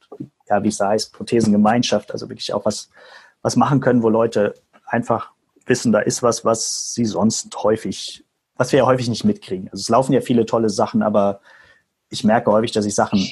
ja, 0.49 0.63
wie 0.63 0.69
es 0.69 0.79
da 0.79 0.89
heißt, 0.89 1.13
Prothesengemeinschaft, 1.13 2.13
also 2.13 2.29
wirklich 2.29 2.55
auch 2.55 2.65
was, 2.65 2.89
was 3.43 3.57
machen 3.57 3.81
können, 3.81 4.05
wo 4.05 4.09
Leute 4.09 4.55
einfach 4.87 5.33
wissen, 5.67 5.91
da 5.91 5.99
ist 5.99 6.23
was, 6.23 6.45
was 6.45 6.95
sie 6.95 7.05
sonst 7.05 7.53
häufig, 7.65 8.25
was 8.55 8.71
wir 8.71 8.79
ja 8.79 8.87
häufig 8.87 9.09
nicht 9.09 9.25
mitkriegen. 9.25 9.69
Also 9.73 9.81
es 9.81 9.89
laufen 9.89 10.13
ja 10.13 10.21
viele 10.21 10.47
tolle 10.47 10.71
Sachen, 10.71 11.03
aber 11.03 11.41
ich 12.09 12.23
merke 12.23 12.53
häufig, 12.53 12.71
dass 12.71 12.87
ich 12.87 12.95
Sachen 12.95 13.29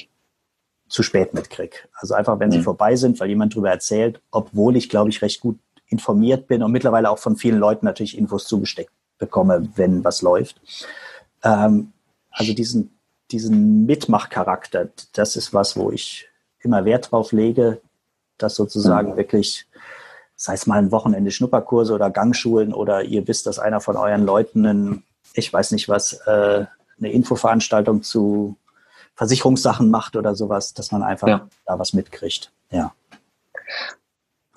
zu 0.89 1.03
spät 1.03 1.33
mitkriege. 1.33 1.77
Also 1.93 2.15
einfach, 2.15 2.37
wenn 2.39 2.51
sie 2.51 2.59
mhm. 2.59 2.63
vorbei 2.63 2.97
sind, 2.97 3.17
weil 3.21 3.29
jemand 3.29 3.53
darüber 3.53 3.69
erzählt, 3.69 4.21
obwohl 4.29 4.75
ich, 4.75 4.89
glaube 4.89 5.09
ich, 5.09 5.21
recht 5.21 5.39
gut 5.39 5.57
informiert 5.87 6.47
bin 6.47 6.61
und 6.63 6.73
mittlerweile 6.73 7.09
auch 7.09 7.19
von 7.19 7.37
vielen 7.37 7.59
Leuten 7.59 7.85
natürlich 7.85 8.17
Infos 8.17 8.45
zugesteckt 8.45 8.91
bekomme, 9.17 9.69
wenn 9.75 10.03
was 10.03 10.21
läuft. 10.21 10.61
Ähm, 11.43 11.93
also 12.31 12.53
diesen, 12.53 12.97
diesen 13.31 13.85
Mitmachcharakter, 13.85 14.89
das 15.13 15.35
ist 15.35 15.53
was, 15.53 15.77
wo 15.77 15.91
ich 15.91 16.27
immer 16.59 16.85
Wert 16.85 17.11
drauf 17.11 17.31
lege, 17.31 17.81
dass 18.37 18.55
sozusagen 18.55 19.11
mhm. 19.11 19.17
wirklich, 19.17 19.67
sei 20.35 20.53
es 20.53 20.67
mal 20.67 20.79
ein 20.79 20.91
Wochenende 20.91 21.31
Schnupperkurse 21.31 21.93
oder 21.93 22.09
Gangschulen 22.09 22.73
oder 22.73 23.03
ihr 23.03 23.27
wisst, 23.27 23.47
dass 23.47 23.59
einer 23.59 23.79
von 23.79 23.95
euren 23.95 24.25
Leuten, 24.25 24.65
einen, 24.65 25.03
ich 25.33 25.51
weiß 25.51 25.71
nicht 25.71 25.87
was, 25.87 26.13
äh, 26.25 26.65
eine 26.97 27.11
Infoveranstaltung 27.11 28.03
zu 28.03 28.57
Versicherungssachen 29.15 29.89
macht 29.89 30.15
oder 30.15 30.35
sowas, 30.35 30.73
dass 30.73 30.91
man 30.91 31.03
einfach 31.03 31.27
ja. 31.27 31.47
da 31.65 31.79
was 31.79 31.93
mitkriegt. 31.93 32.51
Ja. 32.69 32.93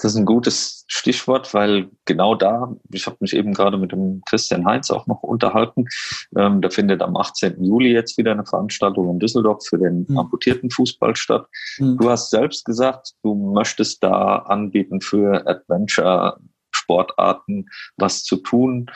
Das 0.00 0.12
ist 0.12 0.18
ein 0.18 0.24
gutes 0.24 0.84
Stichwort, 0.86 1.52
weil 1.54 1.90
genau 2.04 2.34
da, 2.34 2.74
ich 2.92 3.06
habe 3.06 3.16
mich 3.20 3.34
eben 3.34 3.52
gerade 3.52 3.78
mit 3.78 3.92
dem 3.92 4.22
Christian 4.28 4.64
Heinz 4.64 4.90
auch 4.90 5.06
noch 5.06 5.22
unterhalten, 5.22 5.86
ähm, 6.36 6.60
da 6.60 6.70
findet 6.70 7.02
am 7.02 7.16
18. 7.16 7.62
Juli 7.62 7.92
jetzt 7.92 8.16
wieder 8.16 8.32
eine 8.32 8.46
Veranstaltung 8.46 9.10
in 9.10 9.18
Düsseldorf 9.18 9.66
für 9.66 9.78
den 9.78 10.06
mhm. 10.08 10.18
amputierten 10.18 10.70
Fußball 10.70 11.16
statt. 11.16 11.46
Mhm. 11.78 11.98
Du 11.98 12.10
hast 12.10 12.30
selbst 12.30 12.64
gesagt, 12.64 13.14
du 13.22 13.34
möchtest 13.34 14.02
da 14.02 14.36
anbieten 14.36 15.00
für 15.00 15.46
Adventure 15.46 16.38
Sportarten 16.70 17.66
was 17.96 18.24
zu 18.24 18.36
tun. 18.36 18.90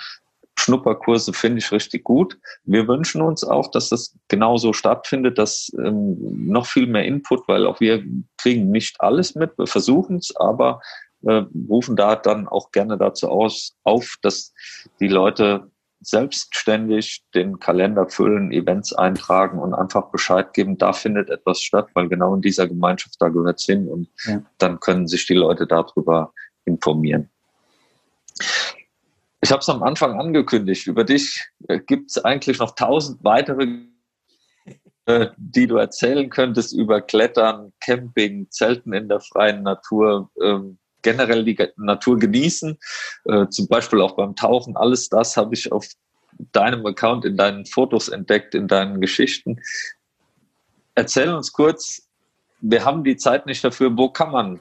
Schnupperkurse 0.59 1.33
finde 1.33 1.59
ich 1.59 1.73
richtig 1.73 2.05
gut. 2.05 2.38
Wir 2.65 2.87
wünschen 2.87 3.21
uns 3.21 3.43
auch, 3.43 3.71
dass 3.71 3.88
das 3.88 4.17
genauso 4.29 4.73
stattfindet, 4.73 5.38
dass 5.38 5.73
ähm, 5.79 6.17
noch 6.47 6.67
viel 6.67 6.87
mehr 6.87 7.05
Input, 7.05 7.49
weil 7.49 7.67
auch 7.67 7.81
wir 7.81 8.05
kriegen 8.38 8.71
nicht 8.71 9.01
alles 9.01 9.35
mit, 9.35 9.59
wir 9.59 9.67
versuchen 9.67 10.17
es, 10.17 10.35
aber 10.37 10.81
äh, 11.23 11.43
rufen 11.69 11.97
da 11.97 12.17
dann 12.17 12.49
auch 12.49 12.71
gerne 12.71 12.97
dazu 12.97 13.29
aus, 13.29 13.77
auf, 13.83 14.17
dass 14.23 14.53
die 15.01 15.09
Leute 15.09 15.71
selbstständig 16.01 17.25
den 17.35 17.61
Kalender 17.61 18.09
füllen, 18.09 18.51
Events 18.51 18.93
eintragen 18.93 19.59
und 19.59 19.73
einfach 19.73 20.11
Bescheid 20.11 20.53
geben, 20.53 20.77
da 20.77 20.93
findet 20.93 21.31
etwas 21.31 21.61
statt, 21.61 21.88
weil 21.95 22.09
genau 22.09 22.35
in 22.35 22.41
dieser 22.41 22.67
Gemeinschaft 22.67 23.17
da 23.21 23.29
gehört 23.29 23.61
es 23.61 23.67
hin 23.67 23.88
und 23.88 24.09
ja. 24.25 24.43
dann 24.59 24.81
können 24.81 25.07
sich 25.07 25.27
die 25.27 25.35
Leute 25.35 25.67
darüber 25.67 26.33
informieren. 26.65 27.31
Ich 29.44 29.50
habe 29.50 29.61
es 29.61 29.68
am 29.68 29.83
Anfang 29.83 30.18
angekündigt. 30.18 30.87
Über 30.87 31.02
dich 31.02 31.48
äh, 31.66 31.81
gibt 31.81 32.11
es 32.11 32.24
eigentlich 32.24 32.61
noch 32.61 32.76
tausend 32.76 33.24
weitere, 33.24 33.66
äh, 35.07 35.26
die 35.37 35.66
du 35.66 35.76
erzählen 35.76 36.31
könntest 36.31 36.72
über 36.72 37.00
Klettern, 37.00 37.72
Camping, 37.81 38.48
Zelten 38.50 38.92
in 38.92 39.09
der 39.09 39.18
freien 39.18 39.64
Natur, 39.64 40.31
ähm, 40.40 40.78
generell 41.02 41.44
die 41.44 41.59
Natur 41.76 42.20
genießen, 42.20 42.78
äh, 43.24 43.48
zum 43.48 43.66
Beispiel 43.66 44.00
auch 44.00 44.14
beim 44.14 44.37
Tauchen. 44.37 44.76
Alles 44.76 45.09
das 45.09 45.37
habe 45.37 45.55
ich 45.55 45.72
auf 45.72 45.88
deinem 46.52 46.87
Account, 46.87 47.24
in 47.24 47.37
deinen 47.37 47.66
Fotos 47.66 48.09
entdeckt, 48.09 48.55
in 48.55 48.68
deinen 48.68 49.00
Geschichten. 49.00 49.61
Erzähl 50.94 51.35
uns 51.35 51.52
kurz, 51.52 52.09
wir 52.61 52.85
haben 52.85 53.02
die 53.02 53.16
Zeit 53.16 53.46
nicht 53.46 53.64
dafür, 53.64 53.90
wo 53.98 54.09
kann 54.09 54.31
man 54.31 54.61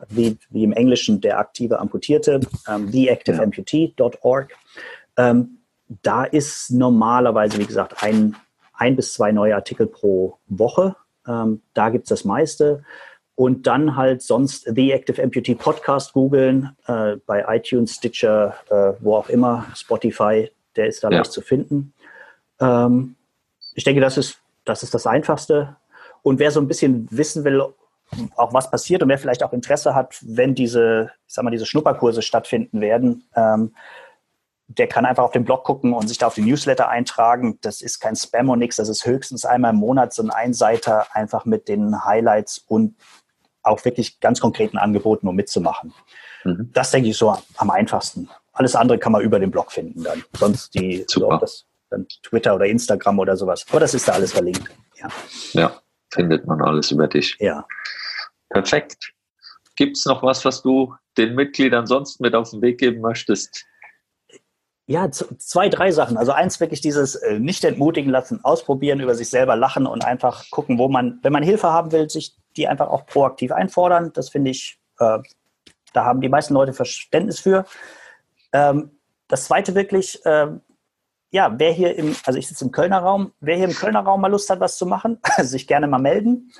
wie, 0.07 0.37
wie 0.49 0.63
im 0.63 0.71
Englischen 0.71 1.21
der 1.21 1.39
aktive 1.39 1.79
Amputierte, 1.79 2.39
ähm, 2.67 2.91
theactiveamputee.org. 2.91 4.55
Ähm, 5.17 5.57
da 6.01 6.23
ist 6.23 6.71
normalerweise, 6.71 7.57
wie 7.57 7.65
gesagt, 7.65 8.03
ein, 8.03 8.35
ein 8.73 8.95
bis 8.95 9.13
zwei 9.13 9.31
neue 9.31 9.55
Artikel 9.55 9.87
pro 9.87 10.37
Woche. 10.47 10.95
Ähm, 11.27 11.61
da 11.73 11.89
gibt 11.89 12.05
es 12.05 12.09
das 12.09 12.25
meiste. 12.25 12.83
Und 13.35 13.67
dann 13.67 13.95
halt 13.95 14.21
sonst 14.21 14.69
The 14.73 14.91
Active 14.91 15.21
Amputee 15.21 15.55
Podcast 15.55 16.13
googeln, 16.13 16.75
äh, 16.87 17.15
bei 17.25 17.45
iTunes, 17.55 17.95
Stitcher, 17.95 18.55
äh, 18.69 18.93
wo 19.01 19.15
auch 19.15 19.29
immer, 19.29 19.65
Spotify, 19.75 20.51
der 20.75 20.87
ist 20.87 21.03
da 21.03 21.09
ja. 21.09 21.19
leicht 21.19 21.31
zu 21.31 21.41
finden. 21.41 21.93
Ähm, 22.59 23.15
ich 23.75 23.85
denke, 23.85 24.01
das 24.01 24.17
ist, 24.17 24.39
das 24.65 24.83
ist 24.83 24.93
das 24.93 25.07
Einfachste. 25.07 25.77
Und 26.21 26.39
wer 26.39 26.51
so 26.51 26.59
ein 26.59 26.67
bisschen 26.67 27.07
wissen 27.11 27.45
will, 27.45 27.63
auch 28.35 28.53
was 28.53 28.71
passiert 28.71 29.03
und 29.03 29.09
wer 29.09 29.17
vielleicht 29.17 29.43
auch 29.43 29.53
Interesse 29.53 29.95
hat, 29.95 30.17
wenn 30.21 30.55
diese, 30.55 31.11
ich 31.27 31.33
sag 31.33 31.43
mal, 31.43 31.51
diese 31.51 31.65
Schnupperkurse 31.65 32.21
stattfinden 32.21 32.81
werden, 32.81 33.29
ähm, 33.35 33.73
der 34.67 34.87
kann 34.87 35.05
einfach 35.05 35.23
auf 35.23 35.31
den 35.31 35.45
Blog 35.45 35.63
gucken 35.63 35.93
und 35.93 36.07
sich 36.07 36.19
da 36.19 36.27
auf 36.27 36.35
die 36.35 36.43
Newsletter 36.43 36.89
eintragen. 36.89 37.57
Das 37.61 37.81
ist 37.81 37.99
kein 37.99 38.15
Spam 38.15 38.49
und 38.49 38.59
nichts, 38.59 38.75
das 38.75 38.89
ist 38.89 39.05
höchstens 39.05 39.45
einmal 39.45 39.73
im 39.73 39.79
Monat 39.79 40.13
so 40.13 40.21
ein 40.21 40.29
Einseiter 40.29 41.07
einfach 41.15 41.45
mit 41.45 41.67
den 41.67 42.05
Highlights 42.05 42.59
und 42.59 42.95
auch 43.63 43.83
wirklich 43.83 44.19
ganz 44.19 44.39
konkreten 44.39 44.77
Angeboten, 44.77 45.27
um 45.27 45.35
mitzumachen. 45.35 45.93
Mhm. 46.43 46.69
Das 46.73 46.91
denke 46.91 47.09
ich 47.09 47.17
so 47.17 47.35
am 47.57 47.69
einfachsten. 47.71 48.29
Alles 48.53 48.75
andere 48.75 48.99
kann 48.99 49.11
man 49.11 49.21
über 49.21 49.39
den 49.39 49.51
Blog 49.51 49.71
finden 49.71 50.03
dann. 50.03 50.23
Sonst 50.37 50.73
die 50.75 51.03
so, 51.07 51.29
das, 51.37 51.65
dann 51.89 52.07
Twitter 52.23 52.55
oder 52.55 52.65
Instagram 52.65 53.19
oder 53.19 53.35
sowas. 53.35 53.65
Aber 53.69 53.79
das 53.79 53.93
ist 53.93 54.07
da 54.07 54.13
alles 54.13 54.33
verlinkt. 54.33 54.63
Ja, 54.97 55.09
ja 55.53 55.81
findet 56.11 56.45
man 56.45 56.61
alles 56.61 56.91
über 56.91 57.07
dich. 57.07 57.35
Ja. 57.39 57.65
Perfekt. 58.49 59.13
Gibt 59.75 59.97
es 59.97 60.05
noch 60.05 60.23
was, 60.23 60.43
was 60.45 60.61
du 60.61 60.95
den 61.17 61.35
Mitgliedern 61.35 61.87
sonst 61.87 62.19
mit 62.19 62.35
auf 62.35 62.49
den 62.49 62.61
Weg 62.61 62.79
geben 62.79 63.01
möchtest? 63.01 63.65
Ja, 64.87 65.11
zwei, 65.11 65.69
drei 65.69 65.91
Sachen. 65.91 66.17
Also 66.17 66.31
eins 66.31 66.59
wirklich 66.59 66.81
dieses 66.81 67.13
äh, 67.15 67.37
nicht 67.37 67.63
entmutigen 67.63 68.09
lassen, 68.09 68.43
ausprobieren, 68.43 68.99
über 68.99 69.13
sich 69.13 69.29
selber 69.29 69.55
lachen 69.55 69.85
und 69.85 70.03
einfach 70.03 70.49
gucken, 70.49 70.79
wo 70.79 70.87
man, 70.87 71.19
wenn 71.21 71.31
man 71.31 71.43
Hilfe 71.43 71.71
haben 71.71 71.91
will, 71.91 72.09
sich 72.09 72.35
die 72.57 72.67
einfach 72.67 72.87
auch 72.87 73.05
proaktiv 73.05 73.51
einfordern. 73.51 74.11
Das 74.13 74.29
finde 74.29 74.49
ich, 74.49 74.79
äh, 74.97 75.19
da 75.93 76.05
haben 76.05 76.21
die 76.21 76.29
meisten 76.29 76.55
Leute 76.55 76.73
Verständnis 76.73 77.39
für. 77.39 77.65
Ähm, 78.51 78.99
das 79.27 79.45
zweite 79.45 79.75
wirklich, 79.75 80.25
äh, 80.25 80.47
ja, 81.31 81.53
wer 81.57 81.71
hier 81.71 81.95
im, 81.95 82.15
also 82.25 82.39
ich 82.39 82.47
sitze 82.47 82.65
im 82.65 82.71
Kölner 82.71 82.99
Raum, 82.99 83.33
wer 83.39 83.55
hier 83.55 83.67
im 83.67 83.75
Kölner 83.75 84.01
Raum 84.01 84.21
mal 84.21 84.29
Lust 84.29 84.49
hat, 84.49 84.59
was 84.59 84.77
zu 84.77 84.85
machen, 84.85 85.19
sich 85.39 85.67
gerne 85.67 85.87
mal 85.87 85.99
melden. 85.99 86.51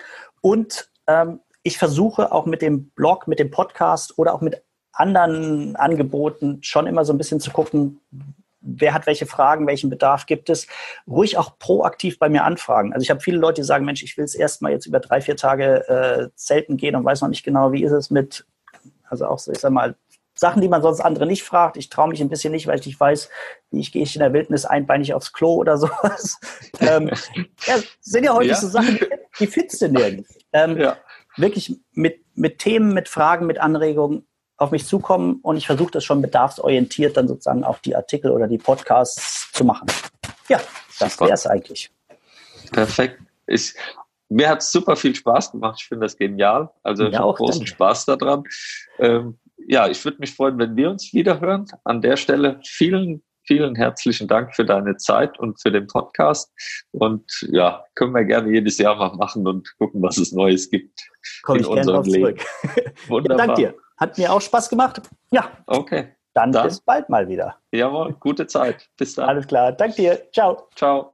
Und 0.41 0.89
ähm, 1.08 1.39
ich 1.63 1.77
versuche 1.77 2.32
auch 2.32 2.45
mit 2.45 2.62
dem 2.62 2.89
Blog, 2.91 3.27
mit 3.27 3.39
dem 3.39 3.51
Podcast 3.51 4.17
oder 4.17 4.34
auch 4.34 4.41
mit 4.41 4.63
anderen 4.93 5.75
Angeboten 5.75 6.60
schon 6.62 6.88
immer 6.88 7.05
so 7.05 7.13
ein 7.13 7.17
bisschen 7.17 7.39
zu 7.39 7.51
gucken, 7.51 8.01
wer 8.62 8.93
hat 8.93 9.08
welche 9.08 9.25
Fragen, 9.25 9.67
welchen 9.67 9.89
Bedarf 9.89 10.25
gibt 10.25 10.49
es, 10.49 10.67
ruhig 11.08 11.38
auch 11.38 11.58
proaktiv 11.60 12.19
bei 12.19 12.29
mir 12.29 12.43
anfragen. 12.43 12.93
Also 12.93 13.03
ich 13.03 13.10
habe 13.10 13.21
viele 13.21 13.38
Leute, 13.38 13.62
die 13.62 13.67
sagen, 13.67 13.86
Mensch, 13.86 14.03
ich 14.03 14.17
will 14.17 14.25
es 14.25 14.36
erstmal 14.36 14.71
jetzt 14.71 14.86
über 14.86 14.99
drei, 14.99 15.21
vier 15.21 15.38
Tage 15.38 15.88
äh, 15.88 16.29
zelten 16.36 16.77
gehen 16.77 16.95
und 16.95 17.05
weiß 17.05 17.21
noch 17.21 17.29
nicht 17.29 17.43
genau, 17.43 17.71
wie 17.71 17.84
ist 17.84 17.91
es 17.91 18.10
mit, 18.10 18.45
also 19.08 19.27
auch 19.27 19.39
so, 19.39 19.51
ich 19.51 19.60
sag 19.60 19.71
mal, 19.71 19.95
Sachen, 20.39 20.62
die 20.62 20.69
man 20.69 20.82
sonst 20.82 21.02
andere 21.02 21.25
nicht 21.25 21.43
fragt. 21.43 21.75
Ich 21.75 21.89
traue 21.89 22.08
mich 22.08 22.21
ein 22.21 22.30
bisschen 22.30 22.54
nicht, 22.54 22.65
weil 22.65 22.80
ich 22.80 22.86
nicht 22.86 22.97
weiß, 22.97 23.30
wie 23.71 23.82
ich 23.82 23.91
gehe 23.91 24.04
ich 24.04 24.15
in 24.15 24.21
der 24.21 24.32
Wildnis 24.32 24.63
einbeinig 24.63 25.13
aufs 25.13 25.34
Klo 25.34 25.56
oder 25.56 25.78
sowas. 25.78 26.39
ähm, 26.80 27.10
ja, 27.67 27.75
sind 27.99 28.23
ja 28.23 28.34
heute 28.34 28.49
ja. 28.49 28.56
so 28.56 28.69
Sachen, 28.69 28.97
die 29.38 29.47
findest 29.47 29.82
du 29.82 29.89
nirgends. 29.89 30.38
Ähm, 30.54 30.78
ja. 30.78 30.95
Wirklich 31.36 31.75
mit, 31.91 32.21
mit 32.36 32.60
Themen, 32.60 32.93
mit 32.93 33.10
Fragen, 33.10 33.47
mit 33.47 33.60
Anregungen 33.60 34.25
auf 34.56 34.71
mich 34.71 34.86
zukommen 34.86 35.39
und 35.41 35.58
ich 35.58 35.67
versuche 35.67 35.91
das 35.91 36.06
schon 36.06 36.21
bedarfsorientiert 36.21 37.17
dann 37.17 37.28
sozusagen 37.28 37.65
auch 37.65 37.80
die 37.80 37.97
Artikel 37.97 38.32
oder 38.32 38.47
die 38.47 38.58
Podcasts 38.58 39.52
zu 39.52 39.65
machen. 39.65 39.88
Ja, 40.47 40.62
das 40.99 41.19
wäre 41.19 41.34
es 41.34 41.47
eigentlich. 41.47 41.91
Perfekt. 42.71 43.19
Ich, 43.45 43.73
mir 44.30 44.47
hat 44.47 44.62
es 44.62 44.71
super 44.71 44.95
viel 44.95 45.15
Spaß 45.15 45.52
gemacht. 45.52 45.80
Ich 45.82 45.88
finde 45.88 46.06
das 46.06 46.15
genial. 46.15 46.69
Also 46.82 47.08
ich 47.08 47.17
habe 47.17 47.34
großen 47.34 47.60
danke. 47.60 47.71
Spaß 47.71 48.06
daran. 48.06 48.43
Ähm, 48.99 49.38
ja, 49.67 49.88
ich 49.88 50.04
würde 50.04 50.17
mich 50.19 50.34
freuen, 50.34 50.58
wenn 50.58 50.76
wir 50.76 50.89
uns 50.89 51.13
wieder 51.13 51.39
hören. 51.39 51.65
An 51.84 52.02
der 52.02 52.17
Stelle 52.17 52.60
vielen, 52.65 53.24
vielen 53.43 53.76
herzlichen 53.76 54.28
Dank 54.28 54.56
für 54.56 54.65
deine 54.65 54.98
Zeit 54.98 55.39
und 55.39 55.62
für 55.62 55.72
den 55.72 55.88
Podcast. 55.88 56.52
Und 56.91 57.26
ja, 57.52 57.84
können 57.95 58.13
wir 58.13 58.24
gerne 58.24 58.52
jedes 58.52 58.78
Jahr 58.78 58.95
mal 58.95 59.15
machen 59.15 59.48
und 59.48 59.74
gucken, 59.78 60.02
was 60.02 60.17
es 60.17 60.32
Neues 60.32 60.69
gibt 60.69 61.00
Komm 61.43 61.58
in 61.58 61.62
ich 61.62 61.67
unserem 61.67 62.04
Leben. 62.04 62.38
Zurück. 62.38 62.45
Wunderbar. 63.08 63.39
Ja, 63.39 63.45
danke 63.45 63.62
dir. 63.62 63.76
Hat 63.98 64.17
mir 64.17 64.32
auch 64.32 64.41
Spaß 64.41 64.69
gemacht. 64.69 65.02
Ja. 65.32 65.52
Okay. 65.67 66.15
Dann, 66.34 66.52
dann 66.52 66.67
bis 66.67 66.80
bald 66.80 67.10
mal 67.10 67.28
wieder. 67.28 67.58
Jawohl, 67.72 68.13
gute 68.19 68.48
Zeit. 68.48 68.88
Bis 68.98 69.15
dann. 69.15 69.28
Alles 69.28 69.48
klar. 69.48 69.72
Danke 69.74 69.95
dir. 69.95 70.32
Ciao. 70.32 70.69
Ciao. 70.76 71.13